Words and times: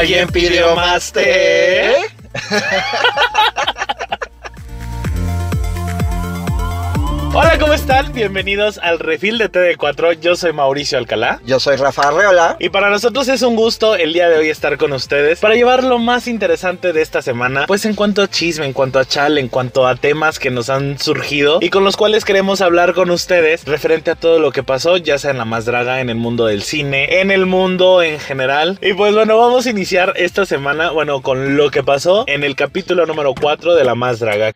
¿Alguien 0.00 0.28
pidió 0.28 0.74
más 0.74 1.12
té? 1.12 1.94
Hola, 7.32 7.58
¿cómo 7.60 7.72
están? 7.74 8.12
Bienvenidos 8.12 8.78
al 8.78 8.98
Refil 8.98 9.38
de 9.38 9.48
TD4. 9.48 10.18
Yo 10.18 10.34
soy 10.34 10.52
Mauricio 10.52 10.98
Alcalá. 10.98 11.40
Yo 11.46 11.60
soy 11.60 11.76
Rafa 11.76 12.08
Arreola. 12.08 12.56
Y 12.58 12.70
para 12.70 12.90
nosotros 12.90 13.28
es 13.28 13.42
un 13.42 13.54
gusto 13.54 13.94
el 13.94 14.12
día 14.12 14.28
de 14.28 14.36
hoy 14.36 14.48
estar 14.48 14.76
con 14.78 14.92
ustedes 14.92 15.38
para 15.38 15.54
llevar 15.54 15.84
lo 15.84 16.00
más 16.00 16.26
interesante 16.26 16.92
de 16.92 17.02
esta 17.02 17.22
semana, 17.22 17.66
pues 17.68 17.84
en 17.84 17.94
cuanto 17.94 18.22
a 18.22 18.28
chisme, 18.28 18.66
en 18.66 18.72
cuanto 18.72 18.98
a 18.98 19.04
chal, 19.04 19.38
en 19.38 19.46
cuanto 19.46 19.86
a 19.86 19.94
temas 19.94 20.40
que 20.40 20.50
nos 20.50 20.70
han 20.70 20.98
surgido 20.98 21.60
y 21.62 21.70
con 21.70 21.84
los 21.84 21.96
cuales 21.96 22.24
queremos 22.24 22.62
hablar 22.62 22.94
con 22.94 23.10
ustedes 23.10 23.64
referente 23.64 24.10
a 24.10 24.16
todo 24.16 24.40
lo 24.40 24.50
que 24.50 24.64
pasó, 24.64 24.96
ya 24.96 25.16
sea 25.16 25.30
en 25.30 25.38
la 25.38 25.44
más 25.44 25.64
draga, 25.66 26.00
en 26.00 26.10
el 26.10 26.16
mundo 26.16 26.46
del 26.46 26.62
cine, 26.62 27.20
en 27.20 27.30
el 27.30 27.46
mundo 27.46 28.02
en 28.02 28.18
general. 28.18 28.76
Y 28.82 28.92
pues 28.94 29.14
bueno, 29.14 29.38
vamos 29.38 29.66
a 29.66 29.70
iniciar 29.70 30.14
esta 30.16 30.46
semana, 30.46 30.90
bueno, 30.90 31.22
con 31.22 31.56
lo 31.56 31.70
que 31.70 31.84
pasó 31.84 32.24
en 32.26 32.42
el 32.42 32.56
capítulo 32.56 33.06
número 33.06 33.34
4 33.40 33.76
de 33.76 33.84
la 33.84 33.94
más 33.94 34.18
draga. 34.18 34.52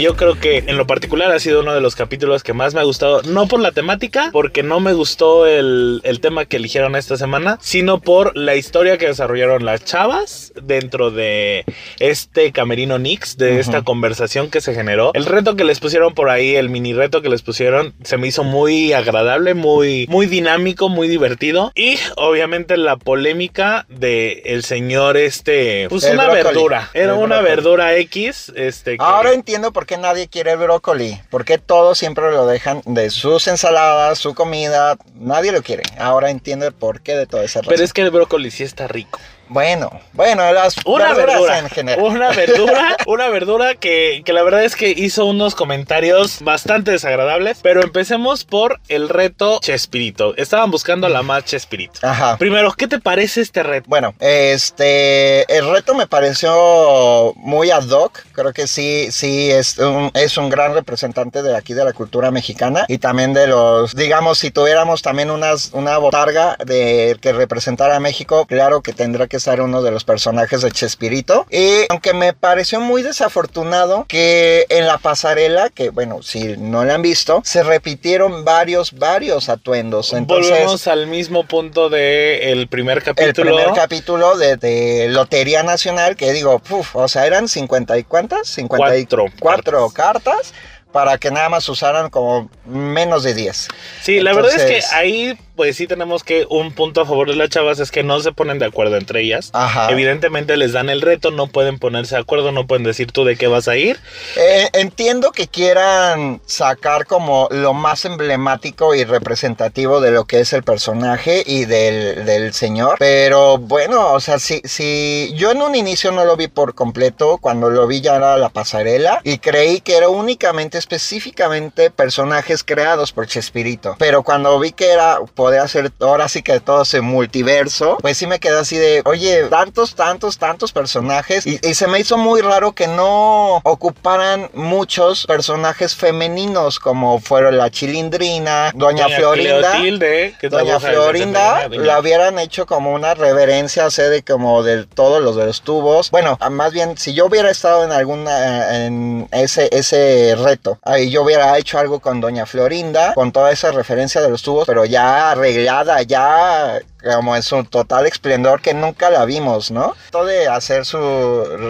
Yo 0.00 0.16
creo 0.16 0.38
que 0.40 0.64
en 0.66 0.78
lo 0.78 0.86
particular 0.86 1.30
ha 1.30 1.38
sido 1.38 1.60
uno 1.60 1.74
de 1.74 1.80
los 1.82 1.94
capítulos 1.94 2.42
que 2.42 2.54
más 2.54 2.72
me 2.72 2.80
ha 2.80 2.84
gustado, 2.84 3.20
no 3.22 3.46
por 3.46 3.60
la 3.60 3.70
temática, 3.72 4.30
porque 4.32 4.62
no 4.62 4.80
me 4.80 4.94
gustó 4.94 5.46
el, 5.46 6.00
el 6.04 6.20
tema 6.20 6.46
que 6.46 6.56
eligieron 6.56 6.96
esta 6.96 7.18
semana, 7.18 7.58
sino 7.60 8.00
por 8.00 8.34
la 8.36 8.54
historia 8.56 8.96
que 8.96 9.06
desarrollaron 9.08 9.64
las 9.66 9.84
chavas 9.84 10.54
dentro 10.62 11.10
de 11.10 11.66
este 11.98 12.50
camerino 12.52 12.98
Nix, 12.98 13.36
de 13.36 13.60
esta 13.60 13.82
conversación 13.82 14.48
que 14.50 14.62
se 14.62 14.74
generó. 14.74 15.10
El 15.12 15.26
reto 15.26 15.54
que 15.54 15.64
les 15.64 15.80
pusieron 15.80 16.14
por 16.14 16.30
ahí, 16.30 16.56
el 16.56 16.70
mini 16.70 16.94
reto 16.94 17.20
que 17.20 17.28
les 17.28 17.42
pusieron, 17.42 17.92
se 18.02 18.16
me 18.16 18.26
hizo 18.26 18.42
muy 18.42 18.94
agradable, 18.94 19.52
muy, 19.52 20.06
muy 20.08 20.24
dinámico, 20.26 20.88
muy 20.88 21.08
divertido. 21.08 21.72
Y 21.74 21.98
obviamente 22.16 22.78
la 22.78 22.96
polémica 22.96 23.84
de 23.90 24.42
el 24.46 24.64
señor 24.64 25.18
este, 25.18 25.88
pues 25.90 26.04
El 26.04 26.14
una 26.14 26.24
brócoli. 26.28 26.44
verdura, 26.44 26.90
era 26.94 27.12
El 27.12 27.18
una 27.18 27.36
brócoli. 27.40 27.48
verdura 27.50 27.96
X, 27.98 28.52
este. 28.56 28.92
que- 28.96 29.04
Ahora 29.04 29.32
entiendo 29.34 29.72
por 29.72 29.84
qué 29.86 29.89
nadie 29.96 30.28
quiere 30.28 30.56
brócoli. 30.56 31.20
Porque 31.30 31.58
todos 31.58 31.98
siempre 31.98 32.30
lo 32.30 32.46
dejan 32.46 32.82
de 32.84 33.10
sus 33.10 33.46
ensaladas, 33.48 34.18
su 34.18 34.34
comida. 34.34 34.96
Nadie 35.14 35.52
lo 35.52 35.62
quiere. 35.62 35.82
Ahora 35.98 36.30
entiendo 36.30 36.66
el 36.66 36.72
porqué 36.72 37.16
de 37.16 37.26
toda 37.26 37.44
esa 37.44 37.60
razón. 37.60 37.70
Pero 37.70 37.84
es 37.84 37.92
que 37.92 38.02
el 38.02 38.10
brócoli 38.10 38.50
sí 38.50 38.64
está 38.64 38.88
rico. 38.88 39.18
Bueno, 39.50 39.90
bueno, 40.12 40.52
las 40.52 40.76
Una 40.84 41.12
verdura. 41.12 41.58
en 41.58 41.68
general. 41.70 42.04
Una 42.04 42.30
verdura. 42.36 42.96
Una 43.06 43.28
verdura 43.30 43.74
que, 43.74 44.22
que 44.24 44.32
la 44.32 44.44
verdad 44.44 44.62
es 44.62 44.76
que 44.76 44.90
hizo 44.90 45.24
unos 45.24 45.56
comentarios 45.56 46.38
bastante 46.40 46.92
desagradables. 46.92 47.58
Pero 47.60 47.82
empecemos 47.82 48.44
por 48.44 48.78
el 48.86 49.08
reto 49.08 49.58
Chespirito. 49.60 50.36
Estaban 50.36 50.70
buscando 50.70 51.08
a 51.08 51.10
la 51.10 51.22
más 51.22 51.46
Chespirito. 51.46 51.98
Ajá. 52.02 52.36
Primero, 52.38 52.72
¿qué 52.74 52.86
te 52.86 53.00
parece 53.00 53.40
este 53.40 53.64
reto? 53.64 53.86
Bueno, 53.88 54.14
este, 54.20 55.52
el 55.52 55.68
reto 55.68 55.94
me 55.96 56.06
pareció 56.06 57.34
muy 57.34 57.72
ad 57.72 57.88
hoc. 57.88 58.20
Creo 58.30 58.52
que 58.52 58.68
sí, 58.68 59.08
sí, 59.10 59.50
es 59.50 59.78
un, 59.78 60.12
es 60.14 60.36
un 60.38 60.48
gran 60.48 60.74
representante 60.74 61.42
de 61.42 61.56
aquí 61.56 61.74
de 61.74 61.84
la 61.84 61.92
cultura 61.92 62.30
mexicana 62.30 62.84
y 62.86 62.98
también 62.98 63.34
de 63.34 63.48
los, 63.48 63.96
digamos, 63.96 64.38
si 64.38 64.52
tuviéramos 64.52 65.02
también 65.02 65.28
unas, 65.28 65.70
una 65.72 65.98
botarga 65.98 66.56
de 66.64 67.16
que 67.20 67.32
representara 67.32 67.96
a 67.96 68.00
México, 68.00 68.46
claro 68.46 68.80
que 68.80 68.92
tendrá 68.92 69.26
que 69.26 69.39
ser 69.40 69.60
uno 69.60 69.82
de 69.82 69.90
los 69.90 70.04
personajes 70.04 70.62
de 70.62 70.70
Chespirito. 70.70 71.46
Y 71.50 71.86
aunque 71.88 72.14
me 72.14 72.32
pareció 72.32 72.80
muy 72.80 73.02
desafortunado 73.02 74.04
que 74.08 74.66
en 74.68 74.86
la 74.86 74.98
pasarela, 74.98 75.70
que 75.70 75.90
bueno, 75.90 76.22
si 76.22 76.56
no 76.56 76.84
la 76.84 76.94
han 76.94 77.02
visto, 77.02 77.42
se 77.44 77.62
repitieron 77.62 78.44
varios, 78.44 78.92
varios 78.92 79.48
atuendos. 79.48 80.12
Entonces, 80.12 80.50
Volvemos 80.52 80.86
al 80.86 81.06
mismo 81.06 81.44
punto 81.44 81.88
del 81.88 82.42
el 82.42 82.68
primer 82.68 82.98
el 82.98 83.04
capítulo. 83.04 83.56
primer 83.56 83.74
capítulo 83.74 84.36
de, 84.36 84.56
de 84.56 85.08
Lotería 85.08 85.62
Nacional, 85.62 86.16
que 86.16 86.32
digo, 86.32 86.60
uf, 86.70 86.94
o 86.94 87.08
sea, 87.08 87.26
eran 87.26 87.48
50 87.48 87.98
y 87.98 88.04
cuántas? 88.04 88.48
54 88.48 89.24
Cuatro 89.40 89.90
cartas 89.90 90.52
para 90.92 91.18
que 91.18 91.30
nada 91.30 91.48
más 91.48 91.68
usaran 91.68 92.10
como 92.10 92.50
menos 92.64 93.22
de 93.22 93.34
10. 93.34 93.68
Sí, 94.02 94.20
la 94.20 94.32
verdad 94.34 94.54
es 94.56 94.64
que 94.64 94.94
ahí, 94.94 95.38
pues 95.60 95.76
sí 95.76 95.86
tenemos 95.86 96.24
que 96.24 96.46
un 96.48 96.72
punto 96.72 97.02
a 97.02 97.04
favor 97.04 97.28
de 97.28 97.36
las 97.36 97.50
chavas 97.50 97.78
es 97.80 97.90
que 97.90 98.02
no 98.02 98.18
se 98.20 98.32
ponen 98.32 98.58
de 98.58 98.64
acuerdo 98.64 98.96
entre 98.96 99.20
ellas. 99.20 99.50
Ajá. 99.52 99.90
Evidentemente 99.90 100.56
les 100.56 100.72
dan 100.72 100.88
el 100.88 101.02
reto, 101.02 101.30
no 101.30 101.48
pueden 101.48 101.78
ponerse 101.78 102.14
de 102.14 102.22
acuerdo, 102.22 102.50
no 102.50 102.66
pueden 102.66 102.82
decir 102.82 103.12
tú 103.12 103.26
de 103.26 103.36
qué 103.36 103.46
vas 103.46 103.68
a 103.68 103.76
ir. 103.76 104.00
Eh, 104.38 104.70
entiendo 104.72 105.32
que 105.32 105.48
quieran 105.48 106.40
sacar 106.46 107.04
como 107.04 107.46
lo 107.50 107.74
más 107.74 108.06
emblemático 108.06 108.94
y 108.94 109.04
representativo 109.04 110.00
de 110.00 110.12
lo 110.12 110.24
que 110.24 110.40
es 110.40 110.54
el 110.54 110.62
personaje 110.62 111.42
y 111.44 111.66
del, 111.66 112.24
del 112.24 112.54
señor. 112.54 112.96
Pero 112.98 113.58
bueno, 113.58 114.14
o 114.14 114.20
sea, 114.20 114.38
si, 114.38 114.62
si 114.64 115.30
yo 115.36 115.50
en 115.50 115.60
un 115.60 115.74
inicio 115.74 116.10
no 116.10 116.24
lo 116.24 116.38
vi 116.38 116.48
por 116.48 116.74
completo, 116.74 117.36
cuando 117.36 117.68
lo 117.68 117.86
vi 117.86 118.00
ya 118.00 118.16
era 118.16 118.38
la 118.38 118.48
pasarela 118.48 119.20
y 119.24 119.36
creí 119.36 119.82
que 119.82 119.98
era 119.98 120.08
únicamente, 120.08 120.78
específicamente 120.78 121.90
personajes 121.90 122.64
creados 122.64 123.12
por 123.12 123.26
Chespirito. 123.26 123.96
Pero 123.98 124.22
cuando 124.22 124.58
vi 124.58 124.72
que 124.72 124.90
era, 124.90 125.18
podía 125.50 125.66
ser 125.66 125.90
ahora 125.98 126.28
sí 126.28 126.42
que 126.42 126.60
todo 126.60 126.82
ese 126.82 127.00
multiverso, 127.00 127.98
pues 128.00 128.16
sí 128.16 128.28
me 128.28 128.38
quedé 128.38 128.60
así 128.60 128.76
de, 128.76 129.02
oye, 129.04 129.46
tantos, 129.50 129.96
tantos, 129.96 130.38
tantos 130.38 130.70
personajes 130.70 131.44
y, 131.44 131.58
y 131.60 131.74
se 131.74 131.88
me 131.88 131.98
hizo 131.98 132.16
muy 132.16 132.40
raro 132.40 132.70
que 132.70 132.86
no 132.86 133.56
ocuparan 133.64 134.48
muchos 134.54 135.26
personajes 135.26 135.96
femeninos 135.96 136.78
como 136.78 137.18
fueron 137.18 137.58
la 137.58 137.68
Chilindrina, 137.68 138.70
Doña, 138.76 139.08
Florinda. 139.08 139.72
Cleotilde, 139.72 140.36
que 140.40 140.48
Doña 140.48 140.78
Florinda 140.78 141.68
la 141.68 141.98
hubieran 141.98 142.38
hecho 142.38 142.64
como 142.64 142.92
una 142.92 143.14
reverencia, 143.14 143.90
sé 143.90 144.08
de 144.08 144.22
como 144.22 144.62
de 144.62 144.84
todos 144.84 145.20
los 145.20 145.34
de 145.34 145.46
los 145.46 145.62
tubos. 145.62 146.12
Bueno, 146.12 146.38
ah, 146.40 146.48
más 146.48 146.72
bien, 146.72 146.96
si 146.96 147.12
yo 147.12 147.26
hubiera 147.26 147.50
estado 147.50 147.82
en 147.84 147.90
alguna, 147.90 148.84
en 148.84 149.26
ese, 149.32 149.68
ese 149.72 150.36
reto, 150.38 150.78
ahí 150.84 151.10
yo 151.10 151.22
hubiera 151.22 151.58
hecho 151.58 151.76
algo 151.76 151.98
con 151.98 152.20
Doña 152.20 152.46
Florinda, 152.46 153.14
con 153.14 153.32
toda 153.32 153.50
esa 153.50 153.72
referencia 153.72 154.20
de 154.20 154.28
los 154.28 154.44
tubos, 154.44 154.64
pero 154.64 154.84
ya 154.84 155.29
arreglada, 155.32 156.02
ya 156.08 156.80
como 157.02 157.36
en 157.36 157.42
su 157.42 157.62
total 157.64 158.06
esplendor 158.06 158.60
que 158.60 158.74
nunca 158.74 159.10
la 159.10 159.24
vimos, 159.24 159.70
¿no? 159.70 159.94
Todo 160.10 160.26
de 160.26 160.46
hacer 160.48 160.84
su 160.84 160.98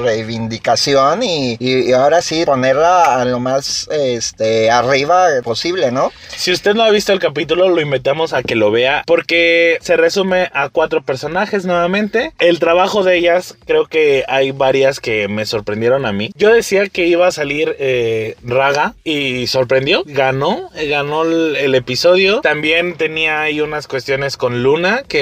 reivindicación 0.05 1.23
y, 1.23 1.57
y- 1.59 1.93
ahora 1.93 2.23
sí 2.23 2.45
ponerla 2.45 3.21
a 3.21 3.25
lo 3.25 3.41
más 3.41 3.89
este, 3.91 4.71
arriba 4.71 5.29
posible, 5.43 5.91
¿no? 5.91 6.13
Si 6.29 6.53
usted 6.53 6.75
no 6.75 6.83
ha 6.85 6.91
visto 6.91 7.13
el 7.13 7.19
capítulo, 7.19 7.69
lo 7.69 7.81
invitamos 7.81 8.33
a 8.33 8.43
que 8.43 8.55
lo 8.55 8.71
vea 8.71 9.03
porque 9.07 9.79
se 9.81 9.97
resume 9.97 10.51
a 10.55 10.69
cuatro 10.69 11.03
personajes 11.03 11.65
nuevamente. 11.65 12.33
El 12.39 12.59
trabajo 12.59 13.03
de 13.03 13.17
ellas, 13.19 13.57
creo 13.67 13.87
que 13.87 14.25
hay 14.29 14.53
varias 14.53 15.01
que 15.01 15.29
me 15.29 15.47
sorprendieron 15.47 16.07
a 16.07 16.13
mí. 16.13 16.31
Yo 16.37 16.53
decía 16.53 16.89
que 16.89 17.07
iba 17.07 17.27
a 17.27 17.33
salir 17.33 17.77
eh, 17.79 18.37
Raga 18.43 18.95
y 19.05 19.47
sorprendió, 19.47 20.03
ganó, 20.07 20.71
eh, 20.77 20.89
ganó 20.89 21.23
el, 21.25 21.57
el 21.57 21.75
episodio. 21.75 22.41
También 22.41 22.97
tenía 22.97 23.43
ahí 23.43 23.61
unas 23.61 23.87
cuestiones 23.87 24.37
con 24.37 24.63
Luna 24.63 25.03
que 25.09 25.20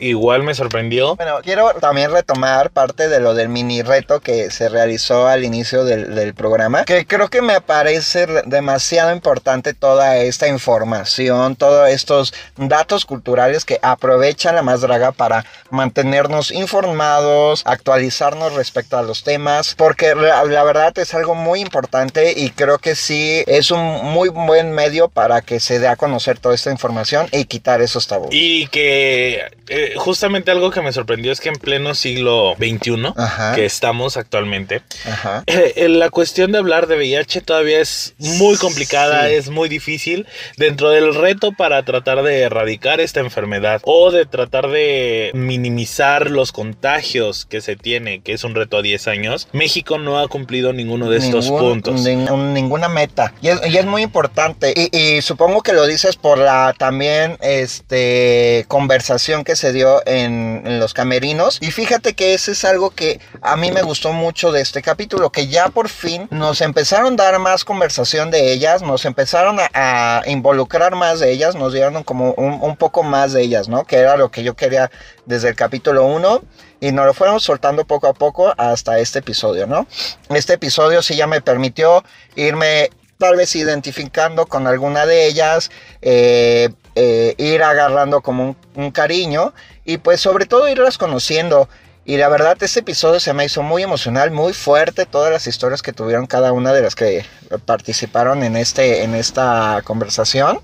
igual 0.00 0.42
me 0.42 0.54
sorprendió. 0.54 1.16
Bueno, 1.16 1.38
quiero 1.42 1.72
también 1.80 2.10
retomar 2.10 2.70
parte 2.70 3.08
de 3.08 3.20
lo 3.20 3.34
del 3.34 3.48
mini 3.48 3.82
reto 3.82 4.20
que 4.20 4.50
se 4.50 4.68
realizó 4.68 5.26
al 5.26 5.44
inicio 5.44 5.84
del, 5.84 6.14
del 6.14 6.34
programa, 6.34 6.84
que 6.84 7.06
creo 7.06 7.28
que 7.28 7.42
me 7.42 7.60
parece 7.60 8.26
re- 8.26 8.42
demasiado 8.46 9.12
importante 9.12 9.74
toda 9.74 10.18
esta 10.18 10.48
información, 10.48 11.56
todos 11.56 11.88
estos 11.88 12.32
datos 12.56 13.04
culturales 13.04 13.64
que 13.64 13.78
aprovechan 13.82 14.54
la 14.54 14.62
más 14.62 14.80
draga 14.80 15.12
para 15.12 15.44
mantenernos 15.70 16.50
informados, 16.50 17.62
actualizarnos 17.64 18.54
respecto 18.54 18.96
a 18.98 19.02
los 19.02 19.22
temas, 19.24 19.74
porque 19.76 20.14
la, 20.14 20.44
la 20.44 20.64
verdad 20.64 20.96
es 20.98 21.14
algo 21.14 21.34
muy 21.34 21.60
importante 21.60 22.32
y 22.36 22.50
creo 22.50 22.78
que 22.78 22.94
sí 22.94 23.42
es 23.46 23.70
un 23.70 23.80
muy 24.04 24.28
buen 24.28 24.72
medio 24.72 25.08
para 25.08 25.40
que 25.42 25.60
se 25.60 25.78
dé 25.78 25.88
a 25.88 25.96
conocer 25.96 26.38
toda 26.38 26.54
esta 26.54 26.70
información 26.70 27.28
y 27.32 27.44
quitar 27.44 27.80
esos 27.82 28.06
tabús. 28.06 28.28
Y 28.30 28.66
que 28.68 29.27
eh, 29.68 29.92
justamente 29.96 30.50
algo 30.50 30.70
que 30.70 30.80
me 30.80 30.92
sorprendió 30.92 31.32
es 31.32 31.40
que 31.40 31.48
en 31.48 31.56
pleno 31.56 31.94
siglo 31.94 32.54
XXI, 32.58 33.12
Ajá. 33.16 33.54
que 33.54 33.64
estamos 33.64 34.16
actualmente, 34.16 34.82
Ajá. 35.06 35.42
Eh, 35.46 35.88
la 35.88 36.10
cuestión 36.10 36.52
de 36.52 36.58
hablar 36.58 36.86
de 36.86 36.96
VIH 36.96 37.40
todavía 37.42 37.80
es 37.80 38.14
muy 38.18 38.56
complicada, 38.56 39.28
Sí. 39.28 39.34
es 39.34 39.50
muy 39.50 39.68
difícil 39.68 40.26
dentro 40.56 40.90
del 40.90 41.14
reto 41.14 41.52
para 41.52 41.82
tratar 41.84 42.22
de 42.22 42.40
erradicar 42.40 43.00
esta 43.00 43.20
enfermedad 43.20 43.80
o 43.84 44.10
de 44.10 44.26
tratar 44.26 44.68
de 44.68 45.30
minimizar 45.34 46.30
los 46.30 46.52
contagios 46.52 47.44
que 47.46 47.60
se 47.60 47.76
tiene, 47.76 48.20
que 48.20 48.32
es 48.32 48.44
un 48.44 48.54
reto 48.54 48.78
a 48.78 48.82
10 48.82 49.08
años. 49.08 49.48
México 49.52 49.98
no 49.98 50.18
ha 50.18 50.28
cumplido 50.28 50.72
ninguno 50.72 51.10
de 51.10 51.18
estos 51.18 51.46
Ningún- 51.46 51.60
puntos. 51.82 52.06
nin- 52.06 52.52
ninguna 52.52 52.88
meta. 52.88 53.34
Y 53.42 53.48
es, 53.48 53.60
y 53.68 53.76
es 53.76 53.84
muy 53.86 54.02
importante. 54.02 54.72
Y, 54.76 54.96
y 54.96 55.22
supongo 55.22 55.62
que 55.62 55.72
lo 55.72 55.86
dices 55.86 56.16
por 56.16 56.38
la 56.38 56.74
también 56.78 57.36
este, 57.40 58.64
conversación 58.68 59.17
conversación 59.18 59.42
que 59.42 59.56
se 59.56 59.72
dio 59.72 60.00
en, 60.06 60.62
en 60.64 60.78
los 60.78 60.94
camerinos. 60.94 61.58
Y 61.60 61.72
fíjate 61.72 62.14
que 62.14 62.34
ese 62.34 62.52
es 62.52 62.64
algo 62.64 62.90
que 62.90 63.20
a 63.42 63.56
mí 63.56 63.72
me 63.72 63.82
gustó 63.82 64.12
mucho 64.12 64.52
de 64.52 64.60
este 64.60 64.80
capítulo, 64.80 65.30
que 65.30 65.48
ya 65.48 65.70
por 65.70 65.88
fin 65.88 66.28
nos 66.30 66.60
empezaron 66.60 67.14
a 67.14 67.24
dar 67.24 67.38
más 67.40 67.64
conversación 67.64 68.30
de 68.30 68.52
ellas, 68.52 68.82
nos 68.82 69.04
empezaron 69.04 69.58
a, 69.58 69.68
a 69.72 70.22
involucrar 70.28 70.94
más 70.94 71.18
de 71.18 71.32
ellas, 71.32 71.56
nos 71.56 71.72
dieron 71.72 72.04
como 72.04 72.32
un, 72.34 72.60
un 72.62 72.76
poco 72.76 73.02
más 73.02 73.32
de 73.32 73.42
ellas, 73.42 73.68
¿no? 73.68 73.84
Que 73.84 73.96
era 73.96 74.16
lo 74.16 74.30
que 74.30 74.44
yo 74.44 74.54
quería 74.54 74.88
desde 75.26 75.48
el 75.48 75.56
capítulo 75.56 76.06
1 76.06 76.42
y 76.80 76.92
nos 76.92 77.06
lo 77.06 77.12
fueron 77.12 77.40
soltando 77.40 77.84
poco 77.84 78.06
a 78.06 78.14
poco 78.14 78.54
hasta 78.56 79.00
este 79.00 79.18
episodio, 79.18 79.66
¿no? 79.66 79.88
Este 80.28 80.52
episodio 80.52 81.02
sí 81.02 81.16
ya 81.16 81.26
me 81.26 81.40
permitió 81.40 82.04
irme 82.36 82.90
tal 83.18 83.36
vez 83.36 83.56
identificando 83.56 84.46
con 84.46 84.68
alguna 84.68 85.04
de 85.06 85.26
ellas, 85.26 85.70
eh, 86.02 86.70
eh, 87.00 87.34
ir 87.38 87.62
agarrando 87.62 88.22
como 88.22 88.42
un, 88.42 88.56
un 88.74 88.90
cariño 88.90 89.54
y 89.84 89.98
pues 89.98 90.20
sobre 90.20 90.46
todo 90.46 90.68
irlas 90.68 90.98
conociendo. 90.98 91.68
Y 92.04 92.16
la 92.16 92.30
verdad, 92.30 92.56
este 92.62 92.80
episodio 92.80 93.20
se 93.20 93.34
me 93.34 93.44
hizo 93.44 93.62
muy 93.62 93.82
emocional, 93.82 94.30
muy 94.30 94.54
fuerte, 94.54 95.04
todas 95.04 95.30
las 95.30 95.46
historias 95.46 95.82
que 95.82 95.92
tuvieron 95.92 96.26
cada 96.26 96.52
una 96.52 96.72
de 96.72 96.80
las 96.80 96.94
que 96.94 97.26
participaron 97.66 98.42
en, 98.42 98.56
este, 98.56 99.02
en 99.02 99.14
esta 99.14 99.82
conversación. 99.84 100.58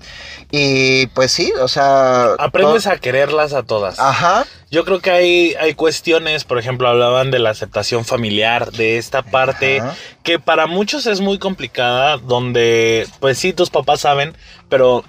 Y 0.49 1.05
pues 1.07 1.31
sí, 1.31 1.53
o 1.61 1.67
sea... 1.67 2.33
Aprendes 2.39 2.87
a 2.87 2.97
quererlas 2.97 3.53
a 3.53 3.61
todas. 3.61 3.99
Ajá, 3.99 4.47
Yo 4.71 4.85
creo 4.85 5.01
que 5.01 5.11
hay, 5.11 5.55
hay 5.59 5.75
cuestiones, 5.75 6.45
por 6.45 6.57
ejemplo, 6.57 6.87
hablaban 6.87 7.29
de 7.29 7.37
la 7.37 7.51
aceptación 7.51 8.05
familiar, 8.05 8.71
de 8.71 8.97
esta 8.97 9.21
parte 9.21 9.81
Ajá. 9.81 9.95
que 10.23 10.39
para 10.39 10.65
muchos 10.65 11.05
es 11.05 11.21
muy 11.21 11.37
complicada, 11.37 12.17
donde 12.17 13.07
pues 13.19 13.37
sí, 13.37 13.53
tus 13.53 13.69
papás 13.69 14.01
saben, 14.01 14.35
pero 14.67 15.05